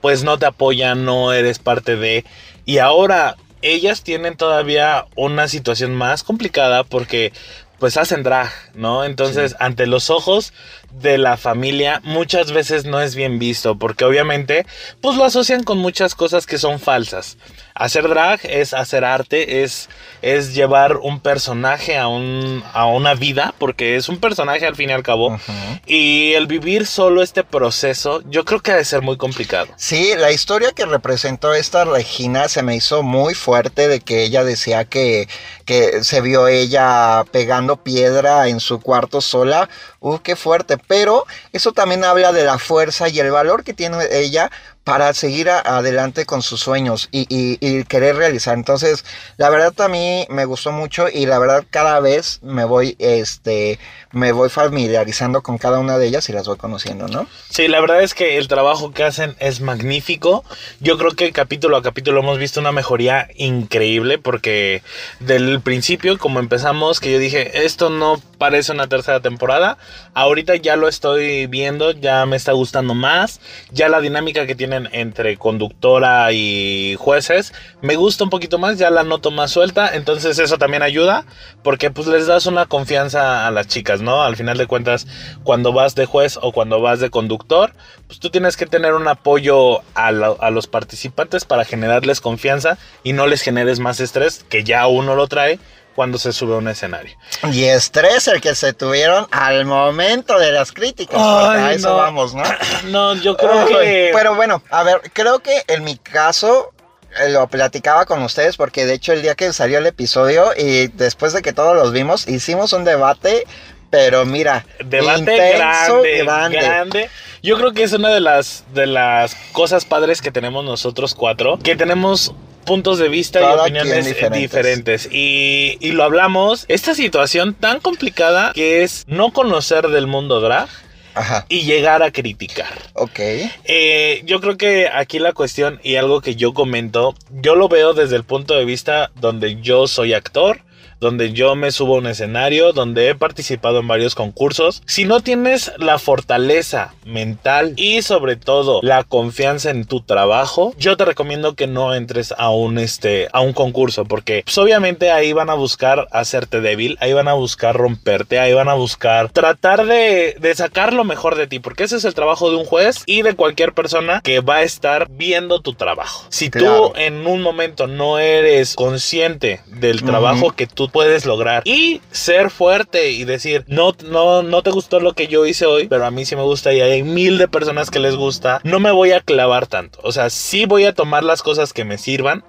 pues 0.00 0.24
no 0.24 0.38
te 0.38 0.46
apoyan, 0.46 1.04
no 1.04 1.32
eres 1.32 1.58
parte 1.58 1.96
de... 1.96 2.24
Y 2.64 2.78
ahora 2.78 3.36
ellas 3.62 4.02
tienen 4.02 4.36
todavía 4.36 5.06
una 5.16 5.48
situación 5.48 5.94
más 5.94 6.22
complicada 6.22 6.84
porque 6.84 7.32
pues 7.78 7.96
hacen 7.96 8.22
drag, 8.22 8.50
¿no? 8.74 9.04
Entonces, 9.04 9.54
ante 9.60 9.86
los 9.86 10.10
ojos 10.10 10.52
de 10.90 11.18
la 11.18 11.36
familia 11.36 12.00
muchas 12.04 12.52
veces 12.52 12.84
no 12.84 13.00
es 13.00 13.14
bien 13.14 13.38
visto 13.38 13.78
porque 13.78 14.04
obviamente 14.04 14.66
pues 15.00 15.16
lo 15.16 15.24
asocian 15.24 15.62
con 15.62 15.78
muchas 15.78 16.14
cosas 16.14 16.46
que 16.46 16.58
son 16.58 16.80
falsas. 16.80 17.36
Hacer 17.74 18.08
drag 18.08 18.40
es 18.42 18.74
hacer 18.74 19.04
arte, 19.04 19.62
es, 19.62 19.88
es 20.20 20.52
llevar 20.52 20.96
un 20.96 21.20
personaje 21.20 21.96
a, 21.96 22.08
un, 22.08 22.64
a 22.72 22.86
una 22.86 23.14
vida 23.14 23.54
porque 23.56 23.94
es 23.94 24.08
un 24.08 24.18
personaje 24.18 24.66
al 24.66 24.74
fin 24.74 24.90
y 24.90 24.92
al 24.92 25.04
cabo. 25.04 25.28
Ujú. 25.28 25.52
Y 25.86 26.32
el 26.32 26.48
vivir 26.48 26.86
solo 26.86 27.22
este 27.22 27.44
proceso 27.44 28.20
yo 28.28 28.44
creo 28.44 28.60
que 28.60 28.72
ha 28.72 28.76
de 28.76 28.84
ser 28.84 29.02
muy 29.02 29.16
complicado. 29.16 29.68
Sí, 29.76 30.12
la 30.16 30.32
historia 30.32 30.72
que 30.72 30.86
representó 30.86 31.54
esta 31.54 31.84
Regina 31.84 32.48
se 32.48 32.64
me 32.64 32.74
hizo 32.74 33.04
muy 33.04 33.34
fuerte 33.34 33.86
de 33.86 34.00
que 34.00 34.24
ella 34.24 34.42
decía 34.42 34.84
que, 34.84 35.28
que 35.64 36.02
se 36.02 36.20
vio 36.20 36.48
ella 36.48 37.24
pegando 37.30 37.76
piedra 37.76 38.48
en 38.48 38.58
su 38.58 38.80
cuarto 38.80 39.20
sola. 39.20 39.68
Uh, 40.00 40.18
qué 40.18 40.34
fuerte. 40.34 40.77
Pero 40.86 41.26
eso 41.52 41.72
también 41.72 42.04
habla 42.04 42.32
de 42.32 42.44
la 42.44 42.58
fuerza 42.58 43.08
y 43.08 43.18
el 43.20 43.30
valor 43.30 43.64
que 43.64 43.74
tiene 43.74 43.98
ella 44.10 44.50
para 44.88 45.12
seguir 45.12 45.50
a- 45.50 45.60
adelante 45.60 46.24
con 46.24 46.40
sus 46.40 46.60
sueños 46.60 47.10
y, 47.12 47.26
y- 47.28 47.58
y 47.60 47.84
querer 47.84 48.16
realizar. 48.16 48.54
Entonces, 48.56 49.04
la 49.36 49.50
verdad 49.50 49.78
a 49.82 49.88
mí 49.88 50.24
me 50.30 50.46
gustó 50.46 50.72
mucho 50.72 51.08
y 51.12 51.26
la 51.26 51.38
verdad 51.38 51.62
cada 51.68 52.00
vez 52.00 52.38
me 52.42 52.64
voy, 52.64 52.96
este, 52.98 53.78
me 54.12 54.32
voy 54.32 54.48
familiarizando 54.48 55.42
con 55.42 55.58
cada 55.58 55.78
una 55.78 55.98
de 55.98 56.06
ellas 56.06 56.26
y 56.30 56.32
las 56.32 56.46
voy 56.48 56.56
conociendo, 56.56 57.06
¿no? 57.06 57.26
Sí, 57.50 57.68
la 57.68 57.82
verdad 57.82 58.02
es 58.02 58.14
que 58.14 58.38
el 58.38 58.48
trabajo 58.48 58.92
que 58.92 59.04
hacen 59.04 59.36
es 59.40 59.60
magnífico. 59.60 60.42
Yo 60.80 60.96
creo 60.96 61.10
que 61.10 61.32
capítulo 61.32 61.76
a 61.76 61.82
capítulo 61.82 62.20
hemos 62.20 62.38
visto 62.38 62.58
una 62.60 62.72
mejoría 62.72 63.28
increíble 63.36 64.16
porque 64.18 64.82
del 65.20 65.60
principio, 65.60 66.16
como 66.16 66.40
empezamos, 66.40 66.98
que 67.00 67.12
yo 67.12 67.18
dije, 67.18 67.66
esto 67.66 67.90
no 67.90 68.22
parece 68.38 68.72
una 68.72 68.86
tercera 68.86 69.20
temporada, 69.20 69.76
ahorita 70.14 70.56
ya 70.56 70.76
lo 70.76 70.88
estoy 70.88 71.46
viendo, 71.48 71.90
ya 71.90 72.24
me 72.24 72.36
está 72.36 72.52
gustando 72.52 72.94
más, 72.94 73.40
ya 73.72 73.88
la 73.88 74.00
dinámica 74.00 74.46
que 74.46 74.54
entre 74.92 75.36
conductora 75.36 76.32
y 76.32 76.96
jueces 76.98 77.52
me 77.80 77.96
gusta 77.96 78.24
un 78.24 78.30
poquito 78.30 78.58
más, 78.58 78.78
ya 78.78 78.90
la 78.90 79.04
noto 79.04 79.30
más 79.30 79.50
suelta, 79.50 79.94
entonces 79.94 80.38
eso 80.38 80.58
también 80.58 80.82
ayuda 80.82 81.24
porque 81.62 81.90
pues 81.90 82.06
les 82.06 82.26
das 82.26 82.46
una 82.46 82.66
confianza 82.66 83.46
a 83.46 83.50
las 83.50 83.68
chicas, 83.68 84.00
¿no? 84.00 84.22
Al 84.22 84.36
final 84.36 84.58
de 84.58 84.66
cuentas, 84.66 85.06
cuando 85.44 85.72
vas 85.72 85.94
de 85.94 86.06
juez 86.06 86.38
o 86.40 86.52
cuando 86.52 86.80
vas 86.80 87.00
de 87.00 87.10
conductor, 87.10 87.72
pues 88.06 88.18
tú 88.18 88.30
tienes 88.30 88.56
que 88.56 88.66
tener 88.66 88.94
un 88.94 89.08
apoyo 89.08 89.80
a, 89.94 90.08
a 90.08 90.50
los 90.50 90.66
participantes 90.66 91.44
para 91.44 91.64
generarles 91.64 92.20
confianza 92.20 92.78
y 93.02 93.12
no 93.12 93.26
les 93.26 93.42
generes 93.42 93.80
más 93.80 94.00
estrés 94.00 94.44
que 94.48 94.64
ya 94.64 94.86
uno 94.86 95.14
lo 95.14 95.26
trae 95.28 95.58
cuando 95.98 96.16
se 96.16 96.32
sube 96.32 96.54
a 96.54 96.58
un 96.58 96.68
escenario. 96.68 97.16
Y 97.52 97.64
estrés 97.64 98.28
el 98.28 98.40
que 98.40 98.54
se 98.54 98.72
tuvieron 98.72 99.26
al 99.32 99.64
momento 99.64 100.38
de 100.38 100.52
las 100.52 100.70
críticas. 100.70 101.20
Ay, 101.20 101.60
a 101.60 101.72
eso 101.72 101.88
no. 101.88 101.96
vamos, 101.96 102.34
¿no? 102.36 102.44
No, 102.84 103.16
yo 103.16 103.36
creo 103.36 103.66
que... 103.66 104.12
Pero 104.14 104.36
bueno, 104.36 104.62
a 104.70 104.84
ver, 104.84 105.00
creo 105.12 105.40
que 105.40 105.60
en 105.66 105.82
mi 105.82 105.96
caso 105.96 106.70
eh, 107.18 107.30
lo 107.30 107.48
platicaba 107.48 108.06
con 108.06 108.22
ustedes 108.22 108.56
porque 108.56 108.86
de 108.86 108.94
hecho 108.94 109.12
el 109.12 109.22
día 109.22 109.34
que 109.34 109.52
salió 109.52 109.78
el 109.78 109.86
episodio 109.86 110.52
y 110.56 110.86
después 110.86 111.32
de 111.32 111.42
que 111.42 111.52
todos 111.52 111.74
los 111.74 111.90
vimos, 111.90 112.28
hicimos 112.28 112.72
un 112.72 112.84
debate, 112.84 113.42
pero 113.90 114.24
mira, 114.24 114.64
Debate 114.84 115.18
intenso, 115.18 116.02
grande, 116.02 116.22
grande. 116.22 116.60
grande. 116.60 117.10
Yo 117.42 117.56
creo 117.56 117.72
que 117.72 117.82
es 117.82 117.92
una 117.92 118.10
de 118.10 118.20
las, 118.20 118.62
de 118.72 118.86
las 118.86 119.34
cosas 119.50 119.84
padres 119.84 120.22
que 120.22 120.30
tenemos 120.30 120.64
nosotros 120.64 121.16
cuatro, 121.16 121.58
que 121.58 121.74
tenemos 121.74 122.36
puntos 122.68 122.98
de 122.98 123.08
vista 123.08 123.40
Cada 123.40 123.56
y 123.56 123.60
opiniones 123.70 124.06
diferentes. 124.32 125.08
Y, 125.10 125.78
y 125.80 125.92
lo 125.92 126.04
hablamos, 126.04 126.64
esta 126.68 126.94
situación 126.94 127.54
tan 127.54 127.80
complicada 127.80 128.52
que 128.54 128.82
es 128.84 129.04
no 129.08 129.32
conocer 129.32 129.88
del 129.88 130.06
mundo 130.06 130.40
drag 130.40 130.68
Ajá, 131.14 131.46
y 131.48 131.62
llegar 131.62 132.02
a 132.02 132.12
criticar. 132.12 132.68
ok. 132.94 133.18
Eh, 133.64 134.22
yo 134.24 134.40
creo 134.40 134.56
que 134.56 134.88
aquí 134.88 135.18
la 135.18 135.32
cuestión 135.32 135.80
y 135.82 135.96
algo 135.96 136.20
que 136.20 136.36
yo 136.36 136.54
comento, 136.54 137.14
yo 137.30 137.56
lo 137.56 137.68
veo 137.68 137.92
desde 137.94 138.14
el 138.14 138.22
punto 138.22 138.54
de 138.54 138.64
vista 138.64 139.10
donde 139.16 139.60
yo 139.60 139.88
soy 139.88 140.12
actor, 140.14 140.60
donde 141.00 141.32
yo 141.32 141.54
me 141.54 141.70
subo 141.70 141.96
a 141.96 141.98
un 141.98 142.06
escenario, 142.06 142.72
donde 142.72 143.08
he 143.08 143.14
participado 143.14 143.80
en 143.80 143.88
varios 143.88 144.14
concursos. 144.14 144.82
Si 144.86 145.04
no 145.04 145.20
tienes 145.20 145.72
la 145.78 145.98
fortaleza 145.98 146.94
mental 147.04 147.72
y 147.76 148.02
sobre 148.02 148.36
todo 148.36 148.80
la 148.82 149.04
confianza 149.04 149.70
en 149.70 149.84
tu 149.84 150.00
trabajo, 150.02 150.74
yo 150.78 150.96
te 150.96 151.04
recomiendo 151.04 151.54
que 151.54 151.66
no 151.66 151.94
entres 151.94 152.34
a 152.36 152.50
un 152.50 152.78
este 152.78 153.28
a 153.32 153.40
un 153.40 153.52
concurso 153.52 154.04
porque 154.04 154.42
pues, 154.44 154.58
obviamente 154.58 155.10
ahí 155.10 155.32
van 155.32 155.50
a 155.50 155.54
buscar 155.54 156.06
hacerte 156.12 156.60
débil, 156.60 156.96
ahí 157.00 157.12
van 157.12 157.28
a 157.28 157.34
buscar 157.34 157.76
romperte, 157.76 158.38
ahí 158.38 158.52
van 158.52 158.68
a 158.68 158.74
buscar 158.74 159.30
tratar 159.30 159.86
de, 159.86 160.36
de 160.38 160.54
sacar 160.54 160.92
lo 160.92 161.04
mejor 161.04 161.36
de 161.36 161.46
ti, 161.46 161.58
porque 161.58 161.84
ese 161.84 161.96
es 161.96 162.04
el 162.04 162.14
trabajo 162.14 162.50
de 162.50 162.56
un 162.56 162.64
juez 162.64 163.02
y 163.06 163.22
de 163.22 163.34
cualquier 163.34 163.72
persona 163.72 164.20
que 164.22 164.40
va 164.40 164.56
a 164.56 164.62
estar 164.62 165.08
viendo 165.10 165.60
tu 165.60 165.74
trabajo. 165.74 166.24
Si 166.30 166.50
Claro. 166.50 166.92
tú 166.94 166.98
en 166.98 167.26
un 167.26 167.42
momento 167.42 167.86
no 167.86 168.18
eres 168.18 168.74
consciente 168.74 169.60
del 169.66 170.02
trabajo 170.02 170.52
que 170.52 170.66
tú 170.66 170.87
puedes 170.88 171.26
lograr 171.26 171.62
y 171.64 172.00
ser 172.10 172.50
fuerte 172.50 173.10
y 173.10 173.24
decir, 173.24 173.64
no, 173.68 173.92
no, 174.04 174.42
no 174.42 174.62
te 174.62 174.70
gustó 174.70 175.00
lo 175.00 175.14
que 175.14 175.28
yo 175.28 175.46
hice 175.46 175.66
hoy, 175.66 175.88
pero 175.88 176.04
a 176.04 176.10
mí 176.10 176.24
sí 176.24 176.36
me 176.36 176.42
gusta 176.42 176.72
y 176.72 176.80
hay 176.80 177.02
mil 177.02 177.38
de 177.38 177.48
personas 177.48 177.90
que 177.90 177.98
les 177.98 178.16
gusta, 178.16 178.60
no 178.64 178.80
me 178.80 178.90
voy 178.90 179.12
a 179.12 179.20
clavar 179.20 179.66
tanto. 179.66 179.98
O 180.02 180.12
sea, 180.12 180.30
sí 180.30 180.66
voy 180.66 180.84
a 180.84 180.94
tomar 180.94 181.24
las 181.24 181.42
cosas 181.42 181.72
que 181.72 181.84
me 181.84 181.98
sirvan, 181.98 182.44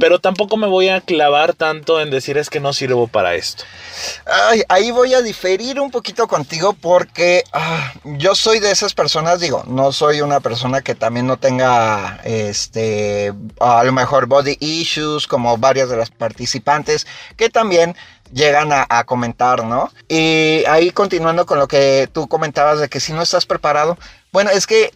pero 0.00 0.18
tampoco 0.18 0.56
me 0.56 0.66
voy 0.66 0.88
a 0.88 1.00
clavar 1.00 1.54
tanto 1.54 2.00
en 2.00 2.10
decir 2.10 2.38
es 2.38 2.50
que 2.50 2.60
no 2.60 2.72
sirvo 2.72 3.08
para 3.08 3.34
esto. 3.34 3.64
Ay, 4.26 4.62
ahí 4.68 4.90
voy 4.90 5.14
a 5.14 5.22
diferir 5.22 5.80
un 5.80 5.90
poquito 5.90 6.26
contigo 6.26 6.74
porque 6.80 7.42
ah, 7.52 7.92
yo 8.04 8.34
soy 8.34 8.60
de 8.60 8.70
esas 8.70 8.94
personas, 8.94 9.40
digo, 9.40 9.62
no 9.66 9.92
soy 9.92 10.20
una 10.20 10.40
persona 10.40 10.82
que 10.82 10.94
también 10.94 11.26
no 11.26 11.36
tenga, 11.36 12.20
este, 12.24 13.32
a 13.60 13.84
lo 13.84 13.92
mejor 13.92 14.26
body 14.26 14.56
issues 14.60 15.26
como 15.26 15.56
varias 15.58 15.88
de 15.88 15.96
las 15.96 16.10
participantes 16.10 17.06
que 17.36 17.50
también 17.50 17.83
llegan 18.32 18.70
a, 18.72 19.04
comentar, 19.04 19.64
¿no? 19.64 19.90
Y 20.08 20.64
ahí 20.66 20.90
continuando 20.90 21.44
con 21.46 21.58
lo 21.58 21.68
que 21.68 22.08
tú 22.12 22.26
comentabas 22.26 22.80
de 22.80 22.88
que 22.88 23.00
si 23.00 23.12
no 23.12 23.22
estás 23.22 23.44
preparado, 23.46 23.98
bueno, 24.32 24.50
es 24.50 24.66
que 24.66 24.92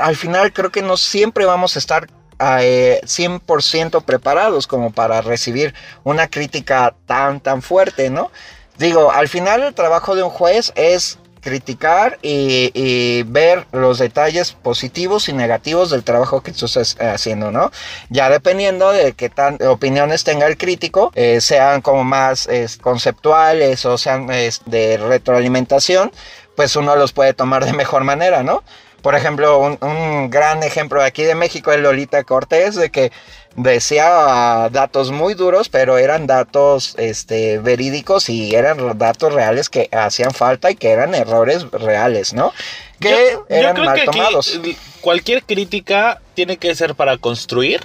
al 0.00 0.16
final 0.16 0.52
creo 0.52 0.70
que 0.70 0.82
no 0.82 0.96
siempre 0.96 1.44
vamos 1.44 1.76
a 1.76 1.78
estar 1.78 2.08
eh, 2.38 3.00
100% 3.04 4.04
preparados 4.04 4.66
como 4.66 4.92
para 4.92 5.20
recibir 5.20 5.74
una 6.04 6.28
crítica 6.28 6.94
tan, 7.06 7.40
tan 7.40 7.62
fuerte, 7.62 8.10
¿no? 8.10 8.30
Digo, 8.78 9.10
al 9.10 9.28
final 9.28 9.62
el 9.62 9.74
trabajo 9.74 10.14
de 10.14 10.22
un 10.22 10.30
juez 10.30 10.72
es 10.76 11.18
criticar 11.48 12.18
y, 12.22 13.22
ver 13.24 13.66
los 13.72 13.98
detalles 13.98 14.52
positivos 14.52 15.28
y 15.28 15.32
negativos 15.32 15.90
del 15.90 16.04
trabajo 16.04 16.42
que 16.42 16.52
tú 16.52 16.66
estás 16.66 16.96
haciendo, 17.00 17.50
¿no? 17.50 17.70
Ya 18.10 18.28
dependiendo 18.28 18.92
de 18.92 19.12
qué 19.14 19.30
tan 19.30 19.58
opiniones 19.66 20.24
tenga 20.24 20.46
el 20.46 20.58
crítico, 20.58 21.10
eh, 21.14 21.40
sean 21.40 21.80
como 21.80 22.04
más 22.04 22.46
es, 22.48 22.76
conceptuales 22.76 23.84
o 23.86 23.96
sean 23.96 24.26
de 24.26 24.96
retroalimentación, 24.98 26.12
pues 26.54 26.76
uno 26.76 26.96
los 26.96 27.12
puede 27.12 27.34
tomar 27.34 27.64
de 27.64 27.72
mejor 27.72 28.04
manera, 28.04 28.42
¿no? 28.42 28.62
Por 29.08 29.14
ejemplo, 29.14 29.58
un, 29.58 29.78
un 29.80 30.28
gran 30.28 30.62
ejemplo 30.62 31.02
aquí 31.02 31.22
de 31.22 31.34
México 31.34 31.72
es 31.72 31.80
Lolita 31.80 32.24
Cortés, 32.24 32.74
de 32.74 32.90
que 32.90 33.10
decía 33.56 34.68
datos 34.70 35.10
muy 35.12 35.32
duros, 35.32 35.70
pero 35.70 35.96
eran 35.96 36.26
datos 36.26 36.94
este, 36.98 37.58
verídicos 37.58 38.28
y 38.28 38.54
eran 38.54 38.98
datos 38.98 39.32
reales 39.32 39.70
que 39.70 39.88
hacían 39.92 40.32
falta 40.32 40.70
y 40.70 40.74
que 40.74 40.90
eran 40.90 41.14
errores 41.14 41.70
reales, 41.70 42.34
¿no? 42.34 42.52
Que 43.00 43.08
Yo- 43.08 43.16
yo 43.16 43.46
eran 43.48 43.72
creo 43.76 43.86
mal 43.86 43.98
que 43.98 44.04
tomados. 44.04 44.60
cualquier 45.00 45.42
crítica 45.42 46.20
tiene 46.34 46.58
que 46.58 46.74
ser 46.74 46.94
para 46.94 47.16
construir 47.16 47.80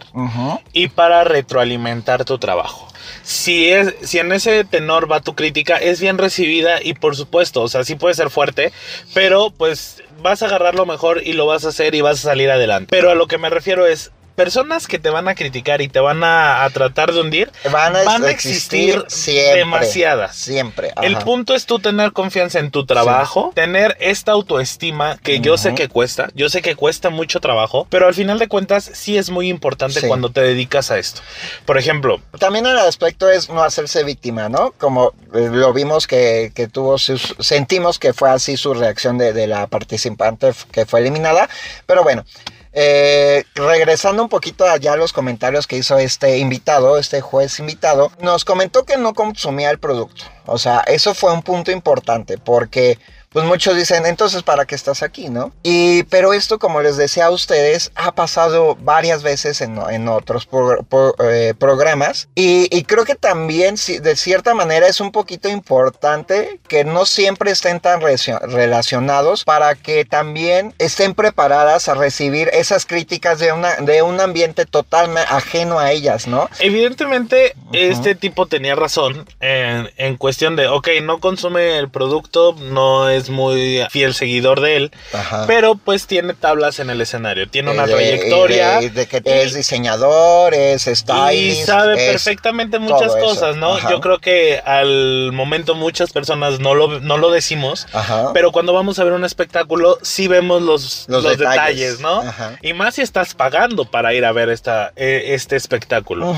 y 0.73 0.89
para 0.89 1.23
retroalimentar 1.23 2.25
tu 2.25 2.37
trabajo. 2.37 2.89
Si, 3.23 3.71
es, 3.71 3.95
si 4.01 4.19
en 4.19 4.31
ese 4.31 4.65
tenor 4.65 5.11
va 5.11 5.21
tu 5.21 5.33
crítica, 5.33 5.77
es 5.77 6.01
bien 6.01 6.17
recibida 6.17 6.81
y 6.83 6.93
por 6.93 7.15
supuesto, 7.15 7.61
o 7.61 7.67
sea, 7.67 7.83
sí 7.83 7.95
puede 7.95 8.13
ser 8.13 8.29
fuerte, 8.29 8.73
pero 9.13 9.49
pues 9.49 10.03
vas 10.21 10.43
a 10.43 10.47
agarrar 10.47 10.75
lo 10.75 10.85
mejor 10.85 11.21
y 11.25 11.33
lo 11.33 11.45
vas 11.45 11.65
a 11.65 11.69
hacer 11.69 11.95
y 11.95 12.01
vas 12.01 12.19
a 12.19 12.29
salir 12.29 12.51
adelante. 12.51 12.87
Pero 12.89 13.09
a 13.09 13.15
lo 13.15 13.27
que 13.27 13.37
me 13.37 13.49
refiero 13.49 13.87
es, 13.87 14.11
personas 14.35 14.87
que 14.87 14.99
te 14.99 15.09
van 15.09 15.27
a 15.27 15.35
criticar 15.35 15.81
y 15.81 15.87
te 15.87 15.99
van 15.99 16.23
a, 16.23 16.63
a 16.63 16.69
tratar 16.69 17.13
de 17.13 17.21
hundir, 17.21 17.51
Van 17.71 17.95
a, 17.95 18.03
van 18.03 18.23
a 18.25 18.29
existir, 18.31 18.95
existir 18.95 19.05
siempre. 19.09 19.57
demasiadas. 19.59 20.35
Siempre. 20.35 20.93
El 21.01 21.17
punto 21.17 21.53
es 21.55 21.65
tú 21.65 21.79
tener 21.79 22.11
confianza 22.13 22.59
en 22.59 22.71
tu 22.71 22.85
trabajo, 22.85 23.51
tener 23.55 23.95
esta 23.99 24.31
autoestima 24.31 25.17
que 25.23 25.39
yo 25.39 25.57
sé 25.57 25.75
que 25.75 25.87
cuesta, 25.89 26.29
yo 26.35 26.49
sé 26.49 26.61
que 26.61 26.75
cuesta 26.75 27.09
mucho 27.09 27.39
trabajo, 27.39 27.87
pero 27.89 28.07
al 28.07 28.13
final 28.13 28.39
de 28.39 28.47
cuentas 28.47 28.89
sí 28.93 29.17
es 29.17 29.29
muy 29.29 29.49
importante 29.49 30.01
Sí. 30.01 30.07
cuando 30.07 30.29
te 30.29 30.41
dedicas 30.41 30.91
a 30.91 30.97
esto. 30.97 31.21
Por 31.65 31.77
ejemplo, 31.77 32.21
También 32.39 32.65
el 32.65 32.77
aspecto 32.79 33.29
es 33.29 33.49
no 33.49 33.63
hacerse 33.63 34.03
víctima, 34.03 34.49
¿no? 34.49 34.71
Como 34.77 35.13
eh, 35.33 35.49
lo 35.51 35.73
vimos 35.73 36.07
que, 36.07 36.51
que 36.55 36.67
tuvo 36.67 36.97
sus... 36.97 37.35
Sentimos 37.39 37.99
que 37.99 38.13
fue 38.13 38.29
así 38.29 38.57
su 38.57 38.73
reacción 38.73 39.17
de, 39.17 39.33
de 39.33 39.47
la 39.47 39.67
participante 39.67 40.51
que 40.71 40.85
fue 40.85 40.99
eliminada. 41.01 41.49
Pero 41.85 42.03
bueno, 42.03 42.25
eh, 42.73 43.43
regresando 43.55 44.23
un 44.23 44.29
poquito 44.29 44.65
allá 44.65 44.93
a 44.93 44.97
los 44.97 45.13
comentarios 45.13 45.67
que 45.67 45.77
hizo 45.77 45.97
este 45.97 46.39
invitado, 46.39 46.97
este 46.97 47.21
juez 47.21 47.59
invitado, 47.59 48.11
nos 48.19 48.45
comentó 48.45 48.83
que 48.83 48.97
no 48.97 49.13
consumía 49.13 49.69
el 49.69 49.79
producto. 49.79 50.25
O 50.45 50.57
sea, 50.57 50.79
eso 50.87 51.13
fue 51.13 51.33
un 51.33 51.43
punto 51.43 51.71
importante 51.71 52.37
porque... 52.37 52.99
Pues 53.33 53.45
muchos 53.45 53.75
dicen, 53.75 54.05
entonces, 54.05 54.43
¿para 54.43 54.65
qué 54.65 54.75
estás 54.75 55.03
aquí, 55.03 55.27
no? 55.29 55.51
Y, 55.63 56.03
pero 56.03 56.33
esto, 56.33 56.59
como 56.59 56.81
les 56.81 56.97
decía 56.97 57.25
a 57.25 57.31
ustedes, 57.31 57.91
ha 57.95 58.13
pasado 58.13 58.75
varias 58.79 59.23
veces 59.23 59.59
en, 59.61 59.77
en 59.89 60.07
otros 60.07 60.45
pro- 60.45 60.83
pro- 60.83 61.15
eh, 61.19 61.53
programas. 61.57 62.29
Y, 62.35 62.67
y 62.75 62.83
creo 62.83 63.05
que 63.05 63.15
también, 63.15 63.77
si- 63.77 63.99
de 63.99 64.15
cierta 64.15 64.53
manera, 64.53 64.87
es 64.87 65.01
un 65.01 65.11
poquito 65.11 65.49
importante 65.49 66.59
que 66.67 66.83
no 66.83 67.05
siempre 67.05 67.51
estén 67.51 67.79
tan 67.79 68.01
relacionados 68.01 69.43
para 69.43 69.75
que 69.75 70.05
también 70.05 70.73
estén 70.79 71.13
preparadas 71.15 71.87
a 71.89 71.93
recibir 71.95 72.49
esas 72.53 72.85
críticas 72.85 73.39
de, 73.39 73.51
una, 73.51 73.75
de 73.77 74.01
un 74.01 74.19
ambiente 74.21 74.65
totalmente 74.65 75.27
ajeno 75.29 75.79
a 75.79 75.91
ellas, 75.91 76.27
¿no? 76.27 76.49
evidentemente 76.59 77.55
este 77.71 78.15
tipo 78.15 78.45
tenía 78.45 78.75
razón 78.75 79.25
en, 79.39 79.89
en 79.97 80.17
cuestión 80.17 80.55
de, 80.55 80.67
ok, 80.67 80.87
no 81.03 81.19
consume 81.19 81.77
el 81.77 81.89
producto, 81.89 82.53
no 82.59 83.09
es 83.09 83.22
muy 83.29 83.83
fiel 83.89 84.13
seguidor 84.13 84.61
de 84.61 84.75
él, 84.77 84.91
Ajá. 85.13 85.45
pero 85.47 85.75
pues 85.75 86.07
tiene 86.07 86.33
tablas 86.33 86.79
en 86.79 86.89
el 86.89 87.01
escenario, 87.01 87.49
tiene 87.49 87.71
una 87.71 87.85
Eh, 87.85 87.87
trayectoria. 87.87 88.79
De, 88.79 88.89
de 88.89 89.07
que 89.07 89.17
y- 89.25 89.29
es 89.29 89.53
diseñador, 89.53 90.53
es 90.53 90.87
Y 90.87 90.95
stylist. 90.95 91.65
sabe 91.65 91.93
es- 92.05 92.11
perfectamente 92.11 92.79
muchas 92.79 93.15
eso. 93.15 93.19
cosas, 93.19 93.55
¿no? 93.57 93.75
Ajá. 93.75 93.89
Yo 93.89 93.99
creo 94.01 94.19
que 94.19 94.59
al 94.65 95.31
momento 95.33 95.75
muchas 95.75 96.11
personas 96.11 96.59
no 96.59 96.73
lo, 96.75 96.99
no 96.99 97.17
lo 97.17 97.31
decimos, 97.31 97.87
Ajá. 97.93 98.31
pero 98.33 98.51
cuando 98.51 98.73
vamos 98.73 98.99
a 98.99 99.03
ver 99.03 99.13
un 99.13 99.25
espectáculo 99.25 99.97
sí 100.01 100.27
vemos 100.27 100.61
los, 100.61 101.05
Los 101.07 101.23
los, 101.23 101.37
detalles. 101.37 101.55
detalles, 101.97 101.99
¿no? 101.99 102.21
Ajá. 102.21 102.57
Y 102.61 102.73
más 102.73 102.95
si 102.95 103.01
estás 103.01 103.33
pagando 103.33 103.85
para 103.85 104.13
ir 104.13 104.25
a 104.25 104.31
ver 104.31 104.49
esta, 104.49 104.93
eh, 104.95 105.25
este 105.33 105.55
espectáculo. 105.55 106.35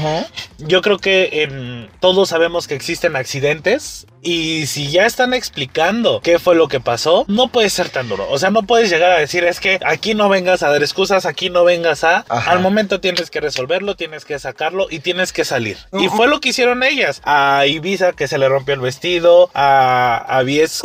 Yo 0.60 0.82
creo 0.82 0.98
que 0.98 1.44
em, 1.44 1.88
todos 2.00 2.30
sabemos 2.30 2.68
que 2.68 2.76
existen 2.76 3.16
accidentes 3.16 4.06
y 4.26 4.66
si 4.66 4.90
ya 4.92 5.06
están 5.06 5.34
explicando 5.34 6.20
qué 6.22 6.40
fue 6.40 6.56
lo 6.56 6.68
que 6.68 6.80
pasó, 6.80 7.24
no 7.28 7.48
puede 7.48 7.70
ser 7.70 7.90
tan 7.90 8.10
duro. 8.10 8.28
O 8.30 8.38
sea, 8.40 8.50
no 8.50 8.64
puedes 8.64 8.90
llegar 8.90 9.12
a 9.12 9.18
decir 9.20 9.44
es 9.46 9.60
que 9.60 9.80
aquí 9.86 10.14
no 10.16 10.28
vengas 10.30 10.64
a 10.64 10.70
dar 10.70 10.82
excusas, 10.82 11.26
aquí 11.26 11.50
no 11.50 11.64
vengas 11.64 12.04
a... 12.04 12.26
Ajá. 12.28 12.52
Al 12.52 12.60
momento 12.60 13.00
tienes 13.00 13.30
que 13.30 13.40
resolverlo, 13.40 13.96
tienes 13.96 14.26
que 14.26 14.38
sacarlo 14.40 14.88
y 14.90 15.00
tienes 15.00 15.32
que 15.32 15.46
salir. 15.46 15.78
Y 15.94 16.08
fue 16.10 16.28
lo 16.28 16.40
que 16.42 16.50
hicieron 16.50 16.84
ellas. 16.84 17.22
A 17.24 17.66
Ibiza 17.68 18.12
que 18.14 18.28
se 18.28 18.38
le 18.38 18.50
rompió 18.50 18.74
el 18.74 18.82
vestido, 18.82 19.50
a, 19.54 20.18
a 20.28 20.42
Bies 20.44 20.82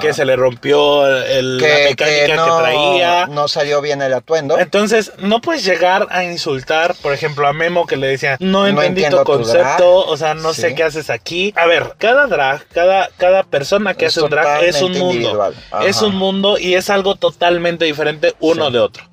que 0.00 0.12
se 0.12 0.24
le 0.24 0.36
rompió 0.36 1.06
el- 1.06 1.58
la 1.58 1.66
que, 1.66 1.72
mecánica 1.90 2.04
que 2.04 2.26
que, 2.26 2.34
no, 2.36 2.58
traía. 2.58 3.26
no 3.26 3.48
salió 3.48 3.80
bien 3.80 4.02
el 4.02 4.12
atuendo. 4.12 4.58
Entonces, 4.58 5.12
no 5.18 5.40
puedes 5.40 5.64
llegar 5.64 6.06
a 6.10 6.24
insultar, 6.24 6.94
por 7.02 7.12
ejemplo, 7.12 7.46
a 7.46 7.52
Memo 7.52 7.86
que 7.86 7.96
le 7.96 8.06
decía, 8.06 8.36
no 8.40 8.66
entendí 8.66 9.04
entiendo 9.04 9.18
tu 9.18 9.24
concepto, 9.24 10.00
drag". 10.00 10.08
o 10.08 10.16
sea, 10.16 10.34
no 10.34 10.52
Sí. 10.54 10.62
sé 10.62 10.74
qué 10.74 10.82
haces 10.84 11.10
aquí. 11.10 11.52
A 11.56 11.66
ver, 11.66 11.94
cada 11.98 12.26
drag, 12.26 12.53
cada, 12.72 13.08
cada 13.16 13.42
persona 13.44 13.94
que 13.94 14.06
Es 14.06 14.12
hace 14.16 14.22
un 14.22 14.30
drag 14.30 14.64
es 14.64 14.82
un 14.82 14.92
mundo. 14.98 15.52
Es 15.84 16.02
un 16.02 16.14
mundo 16.14 16.58
y 16.58 16.74
es 16.74 16.90
algo 16.90 17.16
totalmente 17.16 17.84
diferente 17.84 18.34
uno 18.40 18.66
Sí. 18.66 18.72
de 18.72 18.78
otro. 18.78 19.04